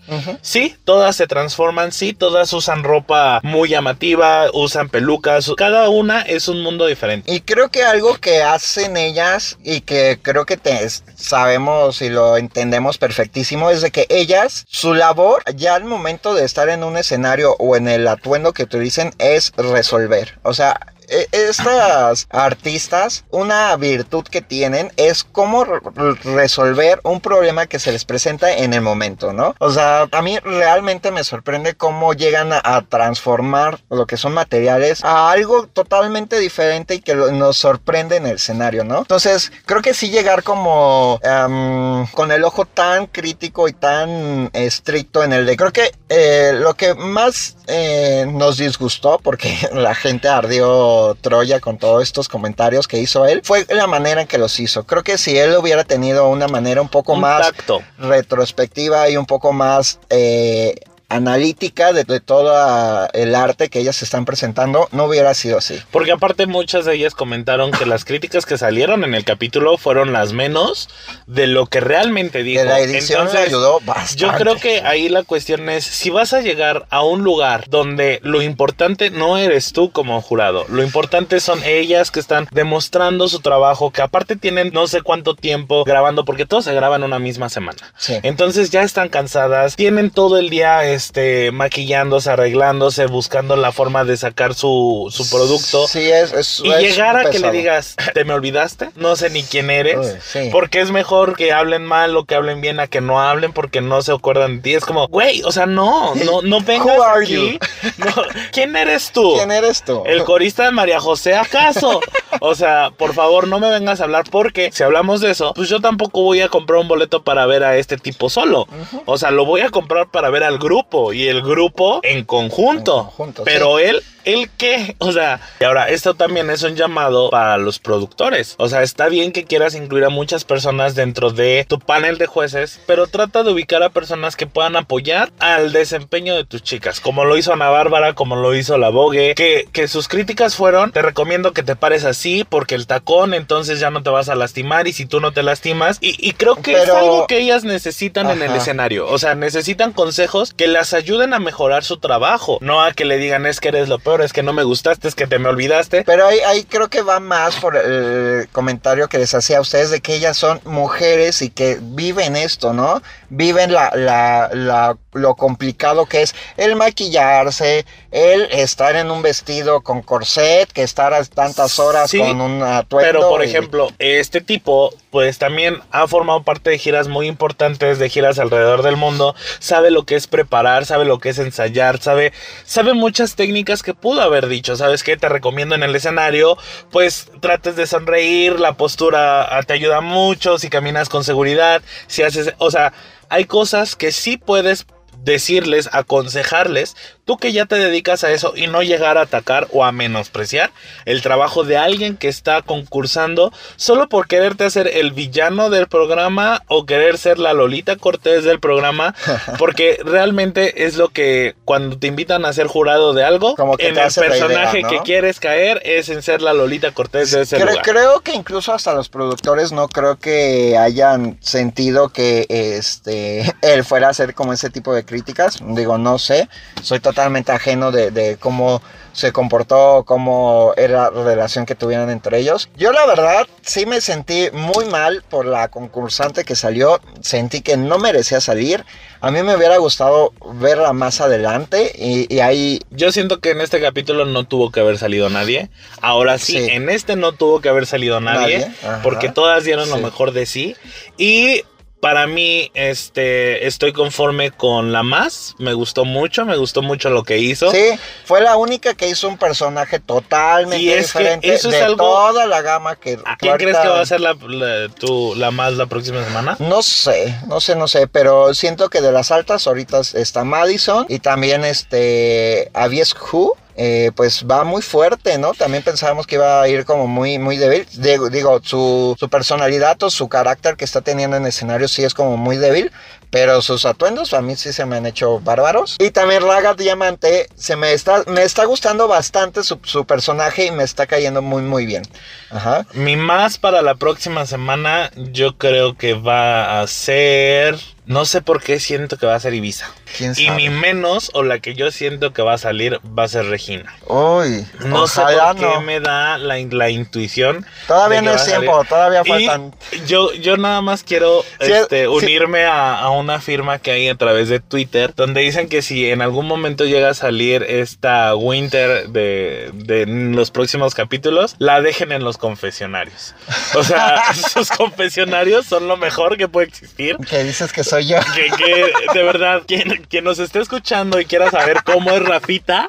Sí, 0.41 0.75
todas 0.83 1.15
se 1.15 1.25
transforman, 1.25 1.93
sí, 1.93 2.11
todas 2.13 2.51
usan 2.51 2.83
ropa 2.83 3.39
muy 3.43 3.69
llamativa, 3.69 4.47
usan 4.53 4.89
pelucas, 4.89 5.49
cada 5.55 5.87
una 5.87 6.21
es 6.21 6.49
un 6.49 6.61
mundo 6.63 6.85
diferente. 6.85 7.31
Y 7.31 7.39
creo 7.41 7.69
que 7.69 7.83
algo 7.83 8.15
que 8.17 8.43
hacen 8.43 8.97
ellas 8.97 9.57
y 9.63 9.79
que 9.81 10.19
creo 10.21 10.45
que 10.45 10.57
te- 10.57 10.89
sabemos 11.15 12.01
y 12.01 12.09
lo 12.09 12.35
entendemos 12.37 12.97
perfectísimo 12.97 13.69
es 13.69 13.81
de 13.81 13.91
que 13.91 14.05
ellas, 14.09 14.65
su 14.69 14.93
labor 14.93 15.43
ya 15.55 15.75
al 15.75 15.85
momento 15.85 16.33
de 16.33 16.43
estar 16.43 16.67
en 16.69 16.83
un 16.83 16.97
escenario 16.97 17.55
o 17.59 17.75
en 17.77 17.87
el 17.87 18.05
atuendo 18.07 18.51
que 18.51 18.63
utilicen 18.63 19.13
es 19.17 19.53
resolver. 19.55 20.39
O 20.43 20.53
sea, 20.53 20.90
estas 21.31 22.27
artistas, 22.29 23.25
una 23.29 23.75
virtud 23.75 24.23
que 24.23 24.41
tienen 24.41 24.91
es 24.97 25.23
cómo 25.23 25.63
re- 25.63 25.81
resolver 26.23 26.99
un 27.03 27.21
problema 27.21 27.67
que 27.67 27.79
se 27.79 27.91
les 27.91 28.05
presenta 28.05 28.51
en 28.55 28.73
el 28.73 28.81
momento, 28.81 29.33
¿no? 29.33 29.55
O 29.59 29.71
sea, 29.71 30.07
a 30.11 30.21
mí 30.21 30.37
realmente 30.39 31.11
me 31.11 31.23
sorprende 31.23 31.75
cómo 31.75 32.13
llegan 32.13 32.51
a, 32.53 32.81
transformar 32.89 33.79
lo 33.89 34.05
que 34.07 34.17
son 34.17 34.33
materiales 34.33 35.03
a 35.03 35.31
algo 35.31 35.67
totalmente 35.67 36.39
diferente 36.39 36.95
y 36.95 36.99
que 37.01 37.15
nos 37.15 37.57
sorprende 37.57 38.15
en 38.15 38.25
el 38.25 38.35
escenario, 38.35 38.83
¿no? 38.83 38.99
Entonces, 38.99 39.51
creo 39.65 39.81
que 39.81 39.93
sí 39.93 40.09
llegar 40.09 40.43
como 40.43 41.19
em, 41.23 42.07
con 42.07 42.31
el 42.31 42.43
ojo 42.43 42.65
tan 42.65 43.07
crítico 43.07 43.67
y 43.67 43.73
tan 43.73 44.49
estricto 44.53 45.23
en 45.23 45.33
el 45.33 45.45
de... 45.45 45.57
Creo 45.57 45.71
que 45.71 45.91
eh, 46.09 46.53
lo 46.55 46.73
que 46.73 46.93
más 46.95 47.57
eh, 47.67 48.25
nos 48.31 48.57
disgustó, 48.57 49.19
porque 49.21 49.55
la 49.73 49.95
gente 49.95 50.27
ardió 50.27 51.00
Troya 51.21 51.59
con 51.59 51.77
todos 51.77 52.03
estos 52.03 52.27
comentarios 52.29 52.87
que 52.87 52.99
hizo 52.99 53.25
él, 53.25 53.41
fue 53.43 53.65
la 53.69 53.87
manera 53.87 54.21
en 54.21 54.27
que 54.27 54.37
los 54.37 54.59
hizo. 54.59 54.85
Creo 54.85 55.03
que 55.03 55.17
si 55.17 55.37
él 55.37 55.55
hubiera 55.57 55.83
tenido 55.83 56.27
una 56.29 56.47
manera 56.47 56.81
un 56.81 56.89
poco 56.89 57.13
Un 57.13 57.21
más 57.21 57.41
tacto. 57.51 57.81
retrospectiva 57.97 59.09
y 59.09 59.17
un 59.17 59.25
poco 59.25 59.51
más 59.53 59.99
eh, 60.09 60.75
analítica 61.11 61.93
de, 61.93 62.03
de 62.03 62.19
todo 62.19 63.07
el 63.13 63.35
arte 63.35 63.69
que 63.69 63.79
ellas 63.79 64.01
están 64.01 64.25
presentando, 64.25 64.87
no 64.91 65.05
hubiera 65.05 65.33
sido 65.33 65.57
así. 65.57 65.79
Porque 65.91 66.11
aparte 66.11 66.47
muchas 66.47 66.85
de 66.85 66.95
ellas 66.95 67.13
comentaron 67.13 67.71
que 67.71 67.85
las 67.85 68.05
críticas 68.05 68.45
que 68.45 68.57
salieron 68.57 69.03
en 69.03 69.13
el 69.13 69.23
capítulo 69.23 69.77
fueron 69.77 70.13
las 70.13 70.33
menos 70.33 70.89
de 71.27 71.47
lo 71.47 71.65
que 71.67 71.79
realmente 71.79 72.43
dijo. 72.43 72.61
Que 72.61 72.67
la 72.67 72.79
edición 72.79 73.25
le 73.25 73.31
Entonces, 73.31 73.47
ayudó 73.47 73.79
bastante. 73.81 74.15
Yo 74.15 74.31
creo 74.33 74.55
que 74.55 74.81
ahí 74.81 75.09
la 75.09 75.23
cuestión 75.23 75.69
es, 75.69 75.83
si 75.83 76.09
vas 76.09 76.33
a 76.33 76.41
llegar 76.41 76.87
a 76.89 77.03
un 77.03 77.23
lugar 77.23 77.65
donde 77.69 78.19
lo 78.23 78.41
importante 78.41 79.09
no 79.09 79.37
eres 79.37 79.73
tú 79.73 79.91
como 79.91 80.21
jurado, 80.21 80.65
lo 80.69 80.83
importante 80.83 81.39
son 81.39 81.61
ellas 81.63 82.11
que 82.11 82.19
están 82.19 82.47
demostrando 82.51 83.27
su 83.27 83.39
trabajo, 83.39 83.91
que 83.91 84.01
aparte 84.01 84.35
tienen 84.35 84.71
no 84.73 84.87
sé 84.87 85.01
cuánto 85.01 85.35
tiempo 85.35 85.83
grabando, 85.83 86.25
porque 86.25 86.45
todo 86.45 86.61
se 86.61 86.73
graba 86.73 86.95
en 86.95 87.03
una 87.03 87.19
misma 87.19 87.49
semana. 87.49 87.93
Sí. 87.97 88.15
Entonces 88.23 88.69
ya 88.69 88.83
están 88.83 89.09
cansadas, 89.09 89.75
tienen 89.75 90.09
todo 90.09 90.37
el 90.37 90.49
día 90.49 90.85
este, 91.01 91.51
maquillándose, 91.51 92.29
arreglándose, 92.29 93.07
buscando 93.07 93.55
la 93.55 93.71
forma 93.71 94.03
de 94.03 94.17
sacar 94.17 94.53
su, 94.53 95.07
su 95.11 95.27
producto. 95.31 95.87
Sí, 95.87 96.11
es, 96.11 96.31
es 96.31 96.61
Y 96.63 96.71
es 96.71 96.79
llegar 96.79 97.17
a 97.17 97.31
que 97.31 97.39
le 97.39 97.51
digas, 97.51 97.95
¿te 98.13 98.23
me 98.23 98.33
olvidaste? 98.33 98.91
No 98.95 99.15
sé 99.15 99.31
ni 99.31 99.41
quién 99.41 99.71
eres. 99.71 99.97
Uy, 99.97 100.19
sí. 100.21 100.49
Porque 100.51 100.79
es 100.79 100.91
mejor 100.91 101.35
que 101.35 101.53
hablen 101.53 101.83
mal 101.83 102.15
o 102.15 102.25
que 102.25 102.35
hablen 102.35 102.61
bien 102.61 102.79
a 102.79 102.85
que 102.85 103.01
no 103.01 103.19
hablen 103.19 103.51
porque 103.51 103.81
no 103.81 104.03
se 104.03 104.11
acuerdan 104.11 104.57
de 104.57 104.61
ti. 104.61 104.73
Es 104.75 104.85
como, 104.85 105.07
güey, 105.07 105.41
o 105.41 105.51
sea, 105.51 105.65
no, 105.65 106.13
no, 106.13 106.43
no 106.43 106.61
vengas 106.65 106.85
Who 106.85 107.03
are 107.03 107.25
aquí. 107.25 107.59
No, 107.97 108.23
¿Quién 108.51 108.75
eres 108.75 109.11
tú? 109.11 109.33
¿Quién 109.35 109.51
eres 109.51 109.83
tú? 109.83 110.03
¿El 110.05 110.23
corista 110.25 110.65
de 110.65 110.71
María 110.71 110.99
José 110.99 111.35
acaso? 111.35 111.99
O 112.39 112.55
sea, 112.55 112.91
por 112.95 113.13
favor, 113.13 113.47
no 113.47 113.59
me 113.59 113.69
vengas 113.69 114.01
a 114.01 114.05
hablar 114.05 114.25
porque 114.29 114.71
si 114.71 114.83
hablamos 114.83 115.21
de 115.21 115.31
eso, 115.31 115.53
pues 115.55 115.67
yo 115.69 115.81
tampoco 115.81 116.21
voy 116.21 116.41
a 116.41 116.47
comprar 116.47 116.79
un 116.79 116.87
boleto 116.87 117.23
para 117.23 117.45
ver 117.45 117.63
a 117.63 117.77
este 117.77 117.97
tipo 117.97 118.29
solo. 118.29 118.67
O 119.05 119.17
sea, 119.17 119.31
lo 119.31 119.45
voy 119.45 119.61
a 119.61 119.69
comprar 119.69 120.07
para 120.07 120.29
ver 120.29 120.43
al 120.43 120.57
grupo 120.57 120.90
y 121.13 121.27
el 121.27 121.41
grupo 121.41 122.01
en 122.03 122.25
conjunto. 122.25 122.97
En 122.99 123.05
conjunto, 123.05 123.43
Pero 123.45 123.79
él 123.79 124.01
¿el 124.25 124.49
qué? 124.57 124.95
O 124.99 125.11
sea, 125.11 125.39
y 125.59 125.63
ahora, 125.63 125.89
esto 125.89 126.13
también 126.13 126.49
es 126.49 126.63
un 126.63 126.75
llamado 126.75 127.29
para 127.29 127.57
los 127.57 127.79
productores. 127.79 128.55
O 128.57 128.69
sea, 128.69 128.83
está 128.83 129.07
bien 129.09 129.31
que 129.31 129.45
quieras 129.45 129.75
incluir 129.75 130.05
a 130.05 130.09
muchas 130.09 130.43
personas 130.43 130.95
dentro 130.95 131.31
de 131.31 131.65
tu 131.67 131.79
panel 131.79 132.17
de 132.17 132.27
jueces, 132.27 132.79
pero 132.85 133.07
trata 133.07 133.43
de 133.43 133.51
ubicar 133.51 133.83
a 133.83 133.89
personas 133.89 134.35
que 134.35 134.47
puedan 134.47 134.75
apoyar 134.75 135.31
al 135.39 135.71
desempeño 135.71 136.35
de 136.35 136.45
tus 136.45 136.63
chicas, 136.63 136.99
como 136.99 137.25
lo 137.25 137.37
hizo 137.37 137.53
Ana 137.53 137.69
Bárbara, 137.69 138.13
como 138.13 138.35
lo 138.35 138.55
hizo 138.55 138.77
la 138.77 138.89
Vogue, 138.89 139.33
que, 139.35 139.67
que 139.71 139.87
sus 139.87 140.07
críticas 140.07 140.55
fueron, 140.55 140.91
te 140.91 141.01
recomiendo 141.01 141.53
que 141.53 141.63
te 141.63 141.75
pares 141.75 142.05
así 142.05 142.43
porque 142.47 142.75
el 142.75 142.87
tacón 142.87 143.33
entonces 143.33 143.79
ya 143.79 143.89
no 143.89 144.03
te 144.03 144.09
vas 144.09 144.29
a 144.29 144.35
lastimar 144.35 144.87
y 144.87 144.93
si 144.93 145.05
tú 145.05 145.19
no 145.19 145.31
te 145.31 145.43
lastimas. 145.43 145.97
Y, 146.01 146.15
y 146.19 146.33
creo 146.33 146.55
que 146.55 146.73
es 146.73 146.89
algo 146.89 147.27
que 147.27 147.39
ellas 147.39 147.63
necesitan 147.63 148.29
en 148.29 148.41
el 148.41 148.55
escenario. 148.55 149.07
O 149.07 149.17
sea, 149.17 149.35
necesitan 149.35 149.93
consejos 149.93 150.53
que 150.53 150.67
las 150.67 150.93
ayuden 150.93 151.33
a 151.33 151.39
mejorar 151.39 151.83
su 151.83 151.97
trabajo, 151.97 152.57
no 152.61 152.83
a 152.83 152.93
que 152.93 153.05
le 153.05 153.17
digan 153.17 153.45
es 153.45 153.59
que 153.59 153.69
eres 153.69 153.89
lo 153.89 153.99
peor, 153.99 154.10
es 154.19 154.33
que 154.33 154.43
no 154.43 154.51
me 154.51 154.63
gustaste, 154.63 155.07
es 155.07 155.15
que 155.15 155.27
te 155.27 155.39
me 155.39 155.47
olvidaste. 155.47 156.03
Pero 156.03 156.25
ahí, 156.27 156.39
ahí 156.39 156.65
creo 156.65 156.89
que 156.89 157.01
va 157.01 157.21
más 157.21 157.55
por 157.55 157.77
el 157.77 158.49
comentario 158.51 159.07
que 159.07 159.17
les 159.19 159.33
hacía 159.33 159.59
a 159.59 159.61
ustedes 159.61 159.91
de 159.91 160.01
que 160.01 160.15
ellas 160.15 160.35
son 160.35 160.59
mujeres 160.65 161.41
y 161.41 161.49
que 161.49 161.77
viven 161.81 162.35
esto, 162.35 162.73
¿no? 162.73 163.01
Viven 163.29 163.71
la, 163.71 163.91
la, 163.95 164.49
la- 164.53 164.97
lo 165.13 165.35
complicado 165.35 166.05
que 166.05 166.21
es 166.21 166.33
el 166.57 166.75
maquillarse, 166.75 167.85
el 168.11 168.43
estar 168.51 168.95
en 168.95 169.11
un 169.11 169.21
vestido 169.21 169.81
con 169.81 170.01
corset, 170.01 170.71
que 170.71 170.83
estar 170.83 171.13
a 171.13 171.23
tantas 171.25 171.79
horas 171.79 172.09
Sí, 172.09 172.19
con 172.19 172.39
un 172.41 172.63
atuendo. 172.63 173.05
Pero, 173.07 173.29
por 173.29 173.41
y- 173.43 173.47
ejemplo, 173.47 173.89
este 173.99 174.41
tipo, 174.41 174.93
pues 175.09 175.37
también 175.37 175.79
ha 175.91 176.07
formado 176.07 176.43
parte 176.43 176.69
de 176.69 176.77
giras 176.77 177.07
muy 177.07 177.27
importantes, 177.27 177.99
de 177.99 178.09
giras 178.09 178.39
alrededor 178.39 178.81
del 178.83 178.95
mundo. 178.97 179.35
Sabe 179.59 179.91
lo 179.91 180.05
que 180.05 180.15
es 180.15 180.27
preparar, 180.27 180.85
sabe 180.85 181.05
lo 181.05 181.19
que 181.19 181.29
es 181.29 181.39
ensayar, 181.39 181.99
sabe, 182.01 182.31
sabe 182.63 182.93
muchas 182.93 183.35
técnicas 183.35 183.83
que 183.83 183.93
pudo 183.93 184.21
haber 184.21 184.47
dicho. 184.47 184.75
¿Sabes 184.75 185.03
qué? 185.03 185.17
Te 185.17 185.29
recomiendo 185.29 185.75
en 185.75 185.83
el 185.83 185.95
escenario, 185.95 186.57
pues 186.91 187.29
trates 187.41 187.75
de 187.75 187.85
sonreír, 187.87 188.59
la 188.59 188.73
postura 188.73 189.57
ah, 189.57 189.63
te 189.63 189.73
ayuda 189.73 190.01
mucho, 190.01 190.57
si 190.57 190.69
caminas 190.69 191.09
con 191.09 191.23
seguridad, 191.23 191.81
si 192.07 192.23
haces, 192.23 192.53
o 192.57 192.71
sea, 192.71 192.93
hay 193.29 193.45
cosas 193.45 193.95
que 193.95 194.11
sí 194.11 194.35
puedes 194.37 194.85
decirles, 195.23 195.89
aconsejarles, 195.91 196.95
tú 197.25 197.37
que 197.37 197.51
ya 197.53 197.65
te 197.65 197.75
dedicas 197.75 198.23
a 198.23 198.31
eso 198.31 198.53
y 198.55 198.67
no 198.67 198.81
llegar 198.81 199.17
a 199.17 199.21
atacar 199.21 199.67
o 199.71 199.83
a 199.85 199.91
menospreciar 199.91 200.71
el 201.05 201.21
trabajo 201.21 201.63
de 201.63 201.77
alguien 201.77 202.17
que 202.17 202.27
está 202.27 202.61
concursando 202.61 203.51
solo 203.75 204.09
por 204.09 204.27
quererte 204.27 204.63
hacer 204.65 204.87
el 204.87 205.11
villano 205.11 205.69
del 205.69 205.87
programa 205.87 206.63
o 206.67 206.85
querer 206.85 207.17
ser 207.17 207.39
la 207.39 207.53
Lolita 207.53 207.95
Cortés 207.95 208.43
del 208.43 208.59
programa, 208.59 209.13
porque 209.57 209.99
realmente 210.03 210.85
es 210.85 210.95
lo 210.97 211.09
que 211.09 211.55
cuando 211.65 211.97
te 211.97 212.07
invitan 212.07 212.45
a 212.45 212.53
ser 212.53 212.67
jurado 212.67 213.13
de 213.13 213.23
algo, 213.23 213.55
Como 213.55 213.77
que 213.77 213.87
en 213.87 213.97
el 213.97 214.09
idea, 214.09 214.09
personaje 214.27 214.81
¿no? 214.81 214.89
que 214.89 214.99
quieres 214.99 215.39
caer 215.39 215.81
es 215.85 216.09
en 216.09 216.21
ser 216.21 216.41
la 216.41 216.53
Lolita 216.53 216.91
Cortés 216.91 217.31
de 217.31 217.41
ese 217.41 217.57
Cre- 217.57 217.69
lugar. 217.69 217.83
creo 217.83 218.19
que 218.21 218.33
incluso 218.33 218.73
hasta 218.73 218.93
los 218.93 219.09
productores 219.09 219.71
no 219.71 219.87
creo 219.87 220.17
que 220.17 220.77
hayan 220.77 221.37
sentido 221.41 222.09
que 222.09 222.45
este 222.49 223.53
él 223.61 223.83
fuera 223.83 224.07
a 224.07 224.11
hacer 224.11 224.33
como 224.33 224.53
ese 224.53 224.69
tipo 224.69 224.93
de 224.93 225.03
críticas. 225.11 225.59
Digo, 225.61 225.97
no 225.99 226.17
sé. 226.17 226.49
Soy 226.81 226.99
totalmente 226.99 227.51
ajeno 227.51 227.91
de, 227.91 228.09
de 228.11 228.37
cómo 228.37 228.81
se 229.13 229.33
comportó, 229.33 230.05
cómo 230.05 230.73
era 230.77 231.11
la 231.11 231.23
relación 231.25 231.65
que 231.65 231.75
tuvieron 231.75 232.09
entre 232.09 232.39
ellos. 232.39 232.69
Yo 232.77 232.93
la 232.93 233.05
verdad 233.05 233.45
sí 233.61 233.85
me 233.85 233.99
sentí 233.99 234.47
muy 234.53 234.85
mal 234.85 235.21
por 235.29 235.45
la 235.45 235.67
concursante 235.67 236.45
que 236.45 236.55
salió. 236.55 237.01
Sentí 237.19 237.59
que 237.61 237.75
no 237.75 237.97
merecía 237.99 238.39
salir. 238.39 238.85
A 239.19 239.29
mí 239.29 239.43
me 239.43 239.53
hubiera 239.57 239.75
gustado 239.77 240.31
verla 240.53 240.93
más 240.93 241.19
adelante 241.19 241.91
y, 241.93 242.33
y 242.33 242.39
ahí 242.39 242.79
Yo 242.89 243.11
siento 243.11 243.41
que 243.41 243.51
en 243.51 243.59
este 243.59 243.81
capítulo 243.81 244.23
no 244.25 244.45
tuvo 244.45 244.71
que 244.71 244.79
haber 244.79 244.97
salido 244.97 245.29
nadie. 245.29 245.69
Ahora 246.01 246.37
sí, 246.37 246.53
Sí. 246.53 246.69
en 246.71 246.89
este 246.89 247.17
no 247.17 247.33
tuvo 247.33 247.59
que 247.59 247.67
haber 247.67 247.85
salido 247.87 248.21
nadie. 248.21 248.59
Nadie, 248.59 249.01
porque 249.03 249.27
todas 249.29 249.65
dieron 249.65 249.89
lo 249.89 249.97
Sí. 249.97 250.03
mejor 250.03 250.31
de 250.31 250.45
sí. 250.45 250.75
Y 251.17 251.63
para 252.01 252.25
mí, 252.27 252.71
este, 252.73 253.67
estoy 253.67 253.93
conforme 253.93 254.51
con 254.51 254.91
la 254.91 255.03
más. 255.03 255.55
Me 255.59 255.73
gustó 255.73 256.03
mucho, 256.03 256.45
me 256.45 256.57
gustó 256.57 256.81
mucho 256.81 257.09
lo 257.11 257.23
que 257.23 257.37
hizo. 257.37 257.71
Sí, 257.71 257.91
fue 258.25 258.41
la 258.41 258.57
única 258.57 258.95
que 258.95 259.07
hizo 259.07 259.27
un 259.27 259.37
personaje 259.37 259.99
totalmente 259.99 260.83
Y 260.83 260.89
es 260.89 260.95
que 261.13 261.19
diferente 261.19 261.53
eso 261.53 261.69
es 261.69 261.75
de 261.75 261.83
algo- 261.83 261.97
toda 261.97 262.47
la 262.47 262.61
gama 262.61 262.95
que... 262.95 263.19
¿A 263.23 263.37
quién 263.37 263.55
crees 263.57 263.77
que 263.77 263.87
va 263.87 264.01
a 264.01 264.05
ser 264.05 264.19
la, 264.19 264.33
la- 264.47 264.89
tu- 264.89 265.35
la 265.35 265.51
más 265.51 265.73
la 265.73 265.85
próxima 265.85 266.23
semana? 266.23 266.55
No 266.59 266.81
sé, 266.81 267.35
no 267.47 267.61
sé, 267.61 267.75
no 267.75 267.87
sé, 267.87 268.07
pero 268.07 268.53
siento 268.55 268.89
que 268.89 268.99
de 269.01 269.11
las 269.11 269.31
altas 269.31 269.67
ahorita 269.67 270.01
está 270.15 270.43
Madison 270.43 271.05
y 271.07 271.19
también 271.19 271.63
este 271.65 272.69
Avies 272.73 273.13
Who. 273.15 273.55
Eh, 273.75 274.11
pues 274.15 274.45
va 274.49 274.63
muy 274.63 274.81
fuerte, 274.81 275.37
¿no? 275.37 275.53
También 275.53 275.83
pensábamos 275.83 276.27
que 276.27 276.35
iba 276.35 276.61
a 276.61 276.67
ir 276.67 276.85
como 276.85 277.07
muy, 277.07 277.39
muy 277.39 277.57
débil. 277.57 277.87
Digo, 278.31 278.59
su, 278.63 279.15
su 279.19 279.29
personalidad 279.29 280.01
o 280.03 280.09
su 280.09 280.27
carácter 280.27 280.75
que 280.75 280.85
está 280.85 281.01
teniendo 281.01 281.37
en 281.37 281.45
escenario 281.45 281.87
sí 281.87 282.03
es 282.03 282.13
como 282.13 282.37
muy 282.37 282.57
débil, 282.57 282.91
pero 283.31 283.61
sus 283.61 283.85
atuendos 283.85 284.33
a 284.35 284.41
mí 284.41 284.55
sí 284.55 284.71
se 284.73 284.85
me 284.85 284.97
han 284.97 285.05
hecho 285.07 285.39
bárbaros. 285.39 285.95
Y 285.99 286.11
también 286.11 286.43
Raga 286.43 286.75
Diamante, 286.75 287.47
se 287.55 287.75
me 287.75 287.93
está, 287.93 288.23
me 288.27 288.43
está 288.43 288.65
gustando 288.65 289.07
bastante 289.07 289.63
su, 289.63 289.79
su 289.83 290.05
personaje 290.05 290.65
y 290.65 290.71
me 290.71 290.83
está 290.83 291.07
cayendo 291.07 291.41
muy, 291.41 291.63
muy 291.63 291.85
bien. 291.85 292.03
Ajá. 292.51 292.85
Mi 292.93 293.15
más 293.15 293.57
para 293.57 293.81
la 293.81 293.95
próxima 293.95 294.45
semana, 294.45 295.09
yo 295.15 295.57
creo 295.57 295.97
que 295.97 296.13
va 296.13 296.81
a 296.81 296.87
ser. 296.87 297.79
No 298.07 298.25
sé 298.25 298.41
por 298.41 298.61
qué 298.61 298.79
siento 298.79 299.15
que 299.17 299.25
va 299.25 299.35
a 299.35 299.39
ser 299.39 299.53
Ibiza. 299.53 299.89
¿Quién 300.17 300.33
Y 300.35 300.49
mi 300.49 300.69
menos, 300.69 301.29
o 301.33 301.43
la 301.43 301.59
que 301.59 301.75
yo 301.75 301.91
siento 301.91 302.33
que 302.33 302.41
va 302.41 302.53
a 302.53 302.57
salir, 302.57 302.99
va 303.17 303.23
a 303.23 303.27
ser 303.29 303.45
Regina. 303.45 303.95
Uy, 304.07 304.67
No 304.79 305.07
sé 305.07 305.21
por 305.21 305.55
qué 305.55 305.61
no. 305.61 305.81
me 305.81 306.01
da 306.01 306.37
la, 306.37 306.57
la 306.57 306.89
intuición. 306.89 307.65
Todavía 307.87 308.21
no 308.21 308.33
es 308.33 308.43
tiempo, 308.43 308.83
todavía 308.89 309.21
Y 309.23 309.29
faltan. 309.47 309.73
yo, 310.07 310.33
yo 310.33 310.57
nada 310.57 310.81
más 310.81 311.03
quiero 311.03 311.43
Sí, 311.61 311.71
este, 311.71 312.01
sí. 312.01 312.07
unirme 312.07 312.65
a, 312.65 312.99
a 312.99 313.11
una 313.21 313.39
firma 313.39 313.79
que 313.79 313.91
hay 313.91 314.09
a 314.09 314.15
través 314.15 314.49
de 314.49 314.59
Twitter, 314.59 315.13
donde 315.15 315.41
dicen 315.41 315.69
que 315.69 315.81
si 315.81 316.09
en 316.09 316.21
algún 316.21 316.47
momento 316.47 316.85
llega 316.85 317.09
a 317.09 317.13
salir 317.13 317.63
esta 317.63 318.35
Winter 318.35 319.07
de, 319.09 319.69
de 319.73 320.05
los 320.05 320.51
próximos 320.51 320.93
capítulos, 320.95 321.55
la 321.59 321.81
dejen 321.81 322.11
en 322.11 322.23
los 322.23 322.37
confesionarios. 322.37 323.33
O 323.75 323.83
sea, 323.83 324.33
sus 324.53 324.69
confesionarios 324.69 325.65
son 325.65 325.87
lo 325.87 325.97
mejor 325.97 326.37
que 326.37 326.47
puede 326.47 326.67
existir. 326.67 327.17
Que 327.17 327.43
dices 327.43 327.71
que 327.71 327.83
soy 327.83 328.07
yo. 328.07 328.17
Que, 328.35 328.49
que, 328.57 328.91
de 329.13 329.23
verdad, 329.23 329.63
quien, 329.65 330.03
quien 330.09 330.23
nos 330.23 330.39
esté 330.39 330.59
escuchando 330.59 331.19
y 331.19 331.25
quiera 331.25 331.49
saber 331.49 331.83
cómo 331.83 332.11
es 332.11 332.21
Rafita, 332.21 332.87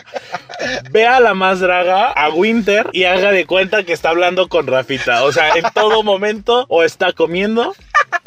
vea 0.91 1.17
a 1.17 1.21
la 1.21 1.35
más 1.35 1.61
draga, 1.61 2.11
a 2.11 2.31
Winter, 2.31 2.89
y 2.93 3.05
haga 3.05 3.33
de 3.33 3.47
cuenta 3.47 3.85
que 3.85 3.93
está 3.93 4.11
hablando 4.11 4.49
con 4.49 4.67
Rafita. 4.67 5.25
O 5.25 5.33
sea, 5.33 5.51
en 5.55 5.65
todo 5.75 6.03
momento, 6.03 6.67
o 6.69 6.83
está 6.83 7.13
comiendo, 7.13 7.75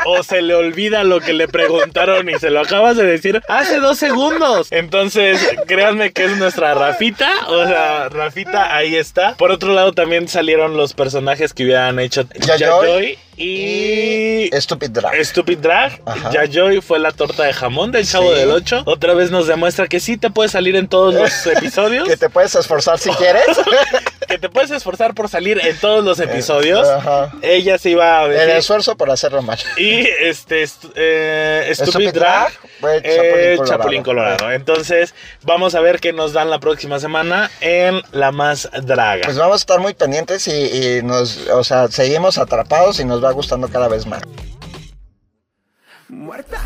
o 0.06 0.24
se 0.24 0.42
le 0.42 0.54
olvida 0.56 1.04
lo 1.04 1.20
que 1.22 1.34
le 1.34 1.48
preguntaron 1.48 2.30
y 2.30 2.36
se 2.40 2.50
lo 2.50 2.62
acabas 2.62 2.98
de 2.98 3.06
decir 3.06 3.42
hace 3.48 3.80
dos 3.80 3.98
segundos. 3.98 4.68
Entonces, 4.72 5.40
créanme 5.68 6.12
que 6.12 6.26
es 6.26 6.38
nuestra 6.38 6.74
Rafita. 6.74 7.30
O 7.48 7.66
sea, 7.66 8.10
Rafita 8.10 8.76
ahí 8.76 8.96
está. 8.96 9.36
Por 9.36 9.52
otro 9.52 9.74
lado, 9.74 9.94
también 9.94 10.28
salieron 10.28 10.78
los 10.78 10.94
personajes 10.94 11.54
que 11.54 11.64
hubieran 11.64 12.00
hecho 12.00 12.24
Yayoi 12.40 12.58
Yayoi 12.60 13.20
y 13.38 14.50
Stupid 14.60 14.92
Drag. 14.92 15.24
Stupid 15.26 15.58
Drag. 15.60 16.02
Ajá. 16.06 16.32
Fue 16.82 17.00
la 17.00 17.12
torta 17.12 17.44
de 17.44 17.54
jamón 17.54 17.92
del 17.92 18.08
Chavo 18.08 18.32
Sí. 18.34 18.40
del 18.40 18.52
8. 18.52 18.84
Otra 18.86 19.14
vez 19.14 19.32
nos 19.32 19.48
demuestra 19.48 19.88
que 19.88 20.00
sí 20.00 20.18
te 20.18 20.30
puedes 20.30 20.52
salir 20.52 20.76
en 20.76 20.88
todos 20.88 21.14
los 21.14 21.48
episodios. 21.58 22.08
Que 22.08 22.18
te 22.18 22.30
puedes 22.30 22.56
esforzar 22.56 22.98
si 23.00 23.10
quieres. 23.12 23.44
que 24.26 24.38
te 24.38 24.50
puedes 24.50 24.72
esforzar 24.72 25.14
por 25.14 25.30
salir 25.30 25.60
en 25.66 25.78
todos 25.78 26.04
los 26.04 26.20
episodios. 26.20 26.88
Ajá. 26.88 27.32
Ella 27.42 27.78
se 27.78 27.92
iba 27.92 28.20
a 28.20 28.26
El 28.26 28.32
decir. 28.32 28.50
esfuerzo 28.56 28.96
por 28.98 29.10
hacerlo 29.12 29.42
mal. 29.42 29.58
Y 29.78 30.06
este 30.20 30.64
est- 30.64 30.86
eh, 30.96 31.72
Stupid, 31.74 32.12
Drag. 32.14 32.52
Drag 32.82 33.02
eh, 33.04 33.12
Chapulín 33.16 33.58
Colorado. 33.58 33.66
Chapulín 33.78 34.04
Colorado. 34.04 34.52
Entonces, 34.52 35.14
vamos 35.44 35.76
a 35.76 35.80
ver 35.82 36.00
qué 36.00 36.14
nos 36.14 36.34
dan 36.34 36.50
la 36.50 36.60
próxima 36.60 37.00
semana 37.00 37.50
en 37.62 38.02
La 38.12 38.32
Más 38.32 38.70
Draga. 38.84 39.22
Pues 39.26 39.38
vamos 39.38 39.56
a 39.56 39.58
estar 39.58 39.80
muy 39.80 39.94
pendientes 39.94 40.48
y, 40.48 40.52
y 40.98 41.04
nos, 41.04 41.48
o 41.50 41.64
sea, 41.64 41.88
seguimos 41.88 42.38
atrapados 42.38 43.00
y 43.00 43.06
nos 43.06 43.24
va 43.24 43.32
gustando 43.32 43.68
cada 43.70 43.88
vez 43.88 44.06
más. 44.06 44.22
Muerta. 46.08 46.60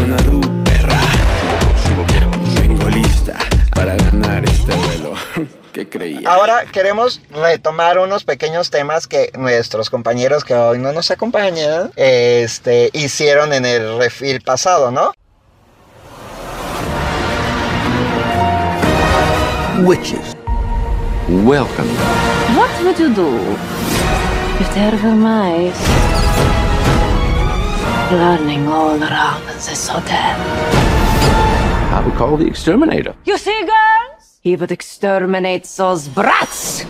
Do, 0.00 0.40
perra? 0.64 0.98
Vengo 2.58 2.88
lista 2.88 3.36
para 3.74 3.94
ganar 3.96 4.42
este 4.46 4.74
duelo. 4.74 5.12
¿Qué 5.74 5.90
creía? 5.90 6.26
Ahora 6.26 6.64
queremos 6.72 7.20
retomar 7.30 7.98
unos 7.98 8.24
pequeños 8.24 8.70
temas 8.70 9.06
que 9.06 9.30
nuestros 9.36 9.90
compañeros 9.90 10.42
que 10.42 10.54
hoy 10.54 10.78
no 10.78 10.92
nos 10.92 11.10
acompañan 11.10 11.92
este, 11.96 12.88
hicieron 12.94 13.52
en 13.52 13.66
el 13.66 13.98
refil 13.98 14.40
pasado, 14.40 14.90
¿no? 14.90 15.12
Witches. 19.82 20.34
Welcome. 21.28 21.90
What 22.56 22.70
would 22.82 22.98
you 22.98 23.12
do? 23.12 23.38
Efter 24.60 24.96
för 24.96 25.14
mig 25.14 25.72
Learning 28.10 28.66
all 28.66 29.00
around 29.00 29.46
this 29.46 29.86
hotel. 29.86 30.36
I 31.94 32.02
would 32.04 32.14
call 32.16 32.36
the 32.36 32.46
exterminator. 32.46 33.14
You 33.24 33.38
see, 33.38 33.64
girls? 33.64 34.38
He 34.40 34.56
would 34.56 34.72
exterminate 34.72 35.64
those 35.76 36.08
brats. 36.08 36.84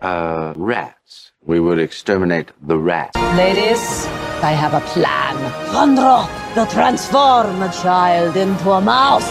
Uh, 0.00 0.54
rats. 0.56 1.32
We 1.44 1.60
would 1.60 1.78
exterminate 1.78 2.52
the 2.62 2.78
rats. 2.78 3.16
Ladies, 3.36 4.06
I 4.42 4.52
have 4.52 4.72
a 4.72 4.80
plan. 4.92 5.36
Rondro 5.74 6.26
will 6.56 6.66
transform 6.66 7.60
a 7.62 7.70
child 7.82 8.36
into 8.38 8.70
a 8.70 8.80
mouse. 8.80 9.30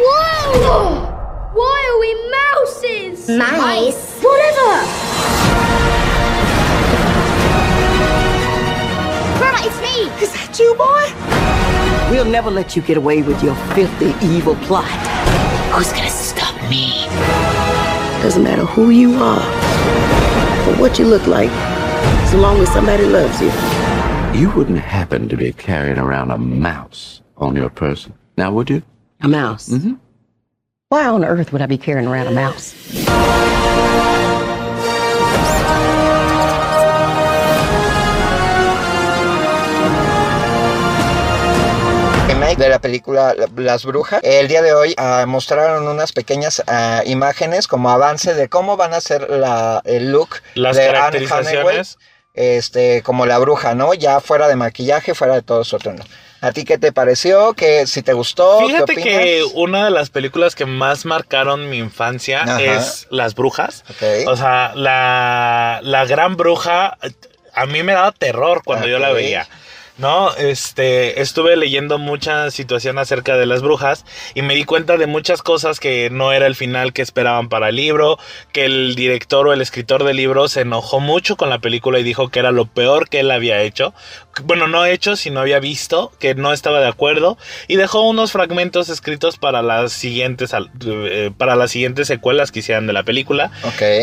Whoa! 0.00 1.04
Why 1.52 1.78
are 1.90 1.98
we 2.00 2.10
mouses? 2.38 3.28
Mice? 3.28 4.03
Let 12.54 12.76
you 12.76 12.82
get 12.82 12.96
away 12.96 13.22
with 13.22 13.42
your 13.42 13.54
filthy, 13.74 14.14
evil 14.24 14.54
plot. 14.56 14.88
Who's 15.72 15.92
gonna 15.92 16.08
stop 16.08 16.54
me? 16.70 17.04
Doesn't 18.22 18.44
matter 18.44 18.64
who 18.64 18.90
you 18.90 19.14
are 19.16 19.42
or 20.68 20.80
what 20.80 20.98
you 20.98 21.04
look 21.04 21.26
like, 21.26 21.50
so 22.30 22.38
long 22.38 22.58
as 22.58 22.72
somebody 22.72 23.04
loves 23.04 23.40
you. 23.40 23.50
You 24.40 24.50
wouldn't 24.52 24.78
happen 24.78 25.28
to 25.28 25.36
be 25.36 25.52
carrying 25.52 25.98
around 25.98 26.30
a 26.30 26.38
mouse 26.38 27.20
on 27.36 27.56
your 27.56 27.70
person, 27.70 28.14
now 28.38 28.52
would 28.52 28.70
you? 28.70 28.82
A 29.20 29.28
mouse. 29.28 29.68
Mm-hmm. 29.68 29.94
Why 30.88 31.06
on 31.06 31.24
earth 31.24 31.52
would 31.52 31.62
I 31.62 31.66
be 31.66 31.78
carrying 31.78 32.06
around 32.06 32.28
a 32.28 32.32
mouse? 32.32 32.72
De 42.56 42.68
la 42.68 42.78
película 42.78 43.34
Las 43.56 43.84
Brujas. 43.84 44.20
El 44.22 44.48
día 44.48 44.62
de 44.62 44.72
hoy 44.72 44.94
ah, 44.96 45.24
mostraron 45.26 45.86
unas 45.88 46.12
pequeñas 46.12 46.62
ah, 46.66 47.02
imágenes 47.06 47.66
como 47.66 47.90
avance 47.90 48.34
de 48.34 48.48
cómo 48.48 48.76
van 48.76 48.94
a 48.94 49.00
ser 49.00 49.28
la, 49.30 49.82
el 49.84 50.12
look 50.12 50.40
Las 50.54 50.76
de 50.76 50.84
Anne 50.84 50.92
caracterizaciones. 50.92 51.96
Hathaway, 51.96 52.14
este, 52.34 53.02
como 53.02 53.26
la 53.26 53.38
bruja, 53.38 53.74
¿no? 53.74 53.94
Ya 53.94 54.20
fuera 54.20 54.48
de 54.48 54.56
maquillaje, 54.56 55.14
fuera 55.14 55.34
de 55.34 55.42
todo 55.42 55.62
eso. 55.62 55.78
¿no? 55.84 56.04
¿A 56.40 56.52
ti 56.52 56.64
qué 56.64 56.78
te 56.78 56.92
pareció? 56.92 57.54
¿Que 57.54 57.86
si 57.86 58.02
te 58.02 58.12
gustó? 58.12 58.66
Fíjate 58.66 58.94
¿Qué 58.96 59.02
que 59.02 59.44
una 59.54 59.84
de 59.84 59.90
las 59.90 60.10
películas 60.10 60.54
que 60.54 60.66
más 60.66 61.04
marcaron 61.04 61.70
mi 61.70 61.78
infancia 61.78 62.42
Ajá. 62.42 62.60
es 62.60 63.06
Las 63.10 63.34
Brujas. 63.34 63.84
O 64.26 64.36
sea, 64.36 64.72
la, 64.74 65.80
la 65.82 66.04
gran 66.04 66.36
bruja 66.36 66.98
a 67.54 67.66
mí 67.66 67.82
me 67.82 67.92
daba 67.92 68.12
terror 68.12 68.62
cuando 68.64 68.86
yo 68.86 68.98
la 68.98 69.10
veía. 69.12 69.48
No, 69.96 70.34
este, 70.34 71.20
estuve 71.20 71.56
leyendo 71.56 71.98
mucha 71.98 72.50
situación 72.50 72.98
acerca 72.98 73.36
de 73.36 73.46
las 73.46 73.62
brujas 73.62 74.04
y 74.34 74.42
me 74.42 74.56
di 74.56 74.64
cuenta 74.64 74.96
de 74.96 75.06
muchas 75.06 75.40
cosas 75.40 75.78
que 75.78 76.10
no 76.10 76.32
era 76.32 76.48
el 76.48 76.56
final 76.56 76.92
que 76.92 77.00
esperaban 77.00 77.48
para 77.48 77.68
el 77.68 77.76
libro, 77.76 78.18
que 78.52 78.64
el 78.64 78.96
director 78.96 79.46
o 79.46 79.52
el 79.52 79.60
escritor 79.60 80.02
del 80.02 80.16
libro 80.16 80.48
se 80.48 80.62
enojó 80.62 80.98
mucho 80.98 81.36
con 81.36 81.48
la 81.48 81.60
película 81.60 82.00
y 82.00 82.02
dijo 82.02 82.28
que 82.28 82.40
era 82.40 82.50
lo 82.50 82.66
peor 82.66 83.08
que 83.08 83.20
él 83.20 83.30
había 83.30 83.62
hecho. 83.62 83.94
Bueno, 84.42 84.66
no 84.66 84.84
hecho, 84.84 85.16
sino 85.16 85.40
había 85.40 85.60
visto, 85.60 86.12
que 86.18 86.34
no 86.34 86.52
estaba 86.52 86.80
de 86.80 86.88
acuerdo 86.88 87.38
y 87.68 87.76
dejó 87.76 88.02
unos 88.08 88.32
fragmentos 88.32 88.88
escritos 88.88 89.36
para 89.36 89.62
las 89.62 89.92
siguientes, 89.92 90.52
eh, 90.86 91.30
para 91.36 91.56
las 91.56 91.70
siguientes 91.70 92.08
secuelas 92.08 92.50
que 92.50 92.60
hicieran 92.60 92.86
de 92.86 92.92
la 92.92 93.02
película. 93.02 93.50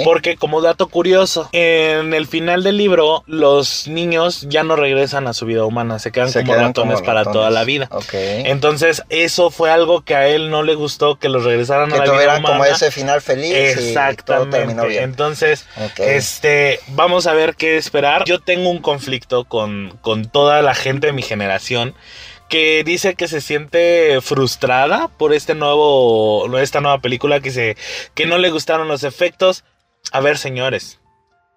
Porque 0.03 0.35
como 0.35 0.61
dato 0.61 0.87
curioso, 0.87 1.49
en 1.51 2.13
el 2.13 2.27
final 2.27 2.63
del 2.63 2.77
libro 2.77 3.23
los 3.27 3.87
niños 3.87 4.45
ya 4.49 4.63
no 4.63 4.75
regresan 4.75 5.27
a 5.27 5.33
su 5.33 5.45
vida 5.45 5.65
humana, 5.65 5.99
se 5.99 6.11
quedan 6.11 6.29
Se 6.29 6.41
como 6.41 6.53
quedan 6.53 6.67
ratones 6.67 6.95
como 6.95 7.05
para 7.05 7.25
toda 7.25 7.49
la 7.49 7.63
vida. 7.63 7.89
Entonces 8.13 9.03
eso 9.09 9.51
fue 9.51 9.71
algo 9.71 10.01
que 10.01 10.15
a 10.15 10.27
él 10.27 10.49
no 10.49 10.63
le 10.63 10.75
gustó 10.75 11.17
que 11.17 11.29
los 11.29 11.43
regresaran 11.43 11.89
que 11.89 11.95
a 11.95 12.05
la 12.05 12.11
vida 12.11 12.37
humana. 12.37 12.47
como 12.47 12.65
ese 12.65 12.91
final 12.91 13.21
feliz 13.21 13.51
y 13.51 13.51
todo 13.51 13.87
Exactamente. 13.87 14.57
terminó 14.57 14.85
bien. 14.85 15.03
Entonces, 15.03 15.65
este, 15.97 16.79
vamos 16.89 17.27
a 17.27 17.33
ver 17.33 17.55
qué 17.55 17.77
esperar. 17.77 18.23
Yo 18.25 18.39
tengo 18.39 18.69
un 18.69 18.79
conflicto 18.79 19.45
con, 19.45 19.97
con 20.01 20.20
toda 20.29 20.61
la 20.61 20.75
gente 20.75 21.07
de 21.07 21.13
mi 21.13 21.21
generación 21.21 21.95
que 22.49 22.83
dice 22.83 23.15
que 23.15 23.29
se 23.29 23.39
siente 23.39 24.19
frustrada 24.21 25.07
por 25.07 25.33
este 25.33 25.55
nuevo, 25.55 26.57
esta 26.57 26.81
nueva 26.81 26.99
película 26.99 27.39
que 27.39 27.51
se, 27.51 27.77
que 28.13 28.25
no 28.25 28.37
le 28.37 28.49
gustaron 28.49 28.89
los 28.89 29.05
efectos. 29.05 29.63
A 30.11 30.19
ver, 30.19 30.37
señores, 30.37 30.99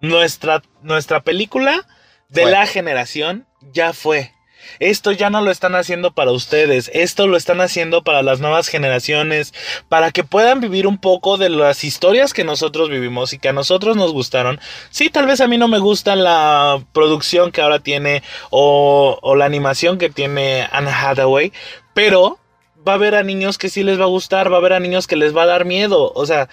nuestra, 0.00 0.62
nuestra 0.83 1.20
película 1.20 1.85
de 2.29 2.46
la 2.46 2.66
generación 2.66 3.46
ya 3.72 3.92
fue. 3.92 4.34
Esto 4.79 5.12
ya 5.12 5.31
no 5.31 5.40
lo 5.40 5.50
están 5.50 5.74
haciendo 5.74 6.12
para 6.12 6.33
ustedes, 6.33 6.90
esto 6.94 7.27
lo 7.27 7.37
están 7.37 7.61
haciendo 7.61 8.03
para 8.03 8.22
las 8.22 8.40
nuevas 8.40 8.68
generaciones, 8.68 9.55
para 9.88 10.11
que 10.11 10.24
puedan 10.24 10.61
vivir 10.61 10.87
un 10.87 10.98
poco 10.98 11.37
de 11.37 11.48
las 11.48 11.85
historias 11.85 12.33
que 12.33 12.44
nosotros 12.44 12.88
vivimos 12.88 13.33
y 13.33 13.38
que 13.38 13.48
a 13.48 13.53
nosotros 13.53 13.96
nos 13.96 14.12
gustaron. 14.12 14.61
Sí, 14.90 15.11
tal 15.11 15.27
vez 15.27 15.40
a 15.40 15.48
mí 15.48 15.59
no 15.59 15.68
me 15.68 15.79
gusta 15.79 16.16
la 16.16 16.83
producción 16.92 17.53
que 17.53 17.61
ahora 17.61 17.79
tiene 17.79 18.22
o, 18.50 19.35
la 19.37 19.44
animación 19.44 19.98
que 19.98 20.11
tiene 20.11 20.68
Anne 20.70 20.90
Hathaway, 20.90 21.53
pero 21.92 22.38
va 22.87 22.92
a 22.92 22.96
haber 22.96 23.14
a 23.14 23.22
niños 23.22 23.59
que 23.59 23.68
sí 23.68 23.83
les 23.83 23.98
va 23.98 24.05
a 24.05 24.09
gustar, 24.09 24.50
va 24.50 24.57
a 24.57 24.59
haber 24.59 24.74
a 24.74 24.81
niños 24.81 25.07
que 25.07 25.16
les 25.16 25.37
va 25.37 25.42
a 25.42 25.46
dar 25.46 25.64
miedo. 25.64 26.12
O 26.14 26.27
sea, 26.27 26.48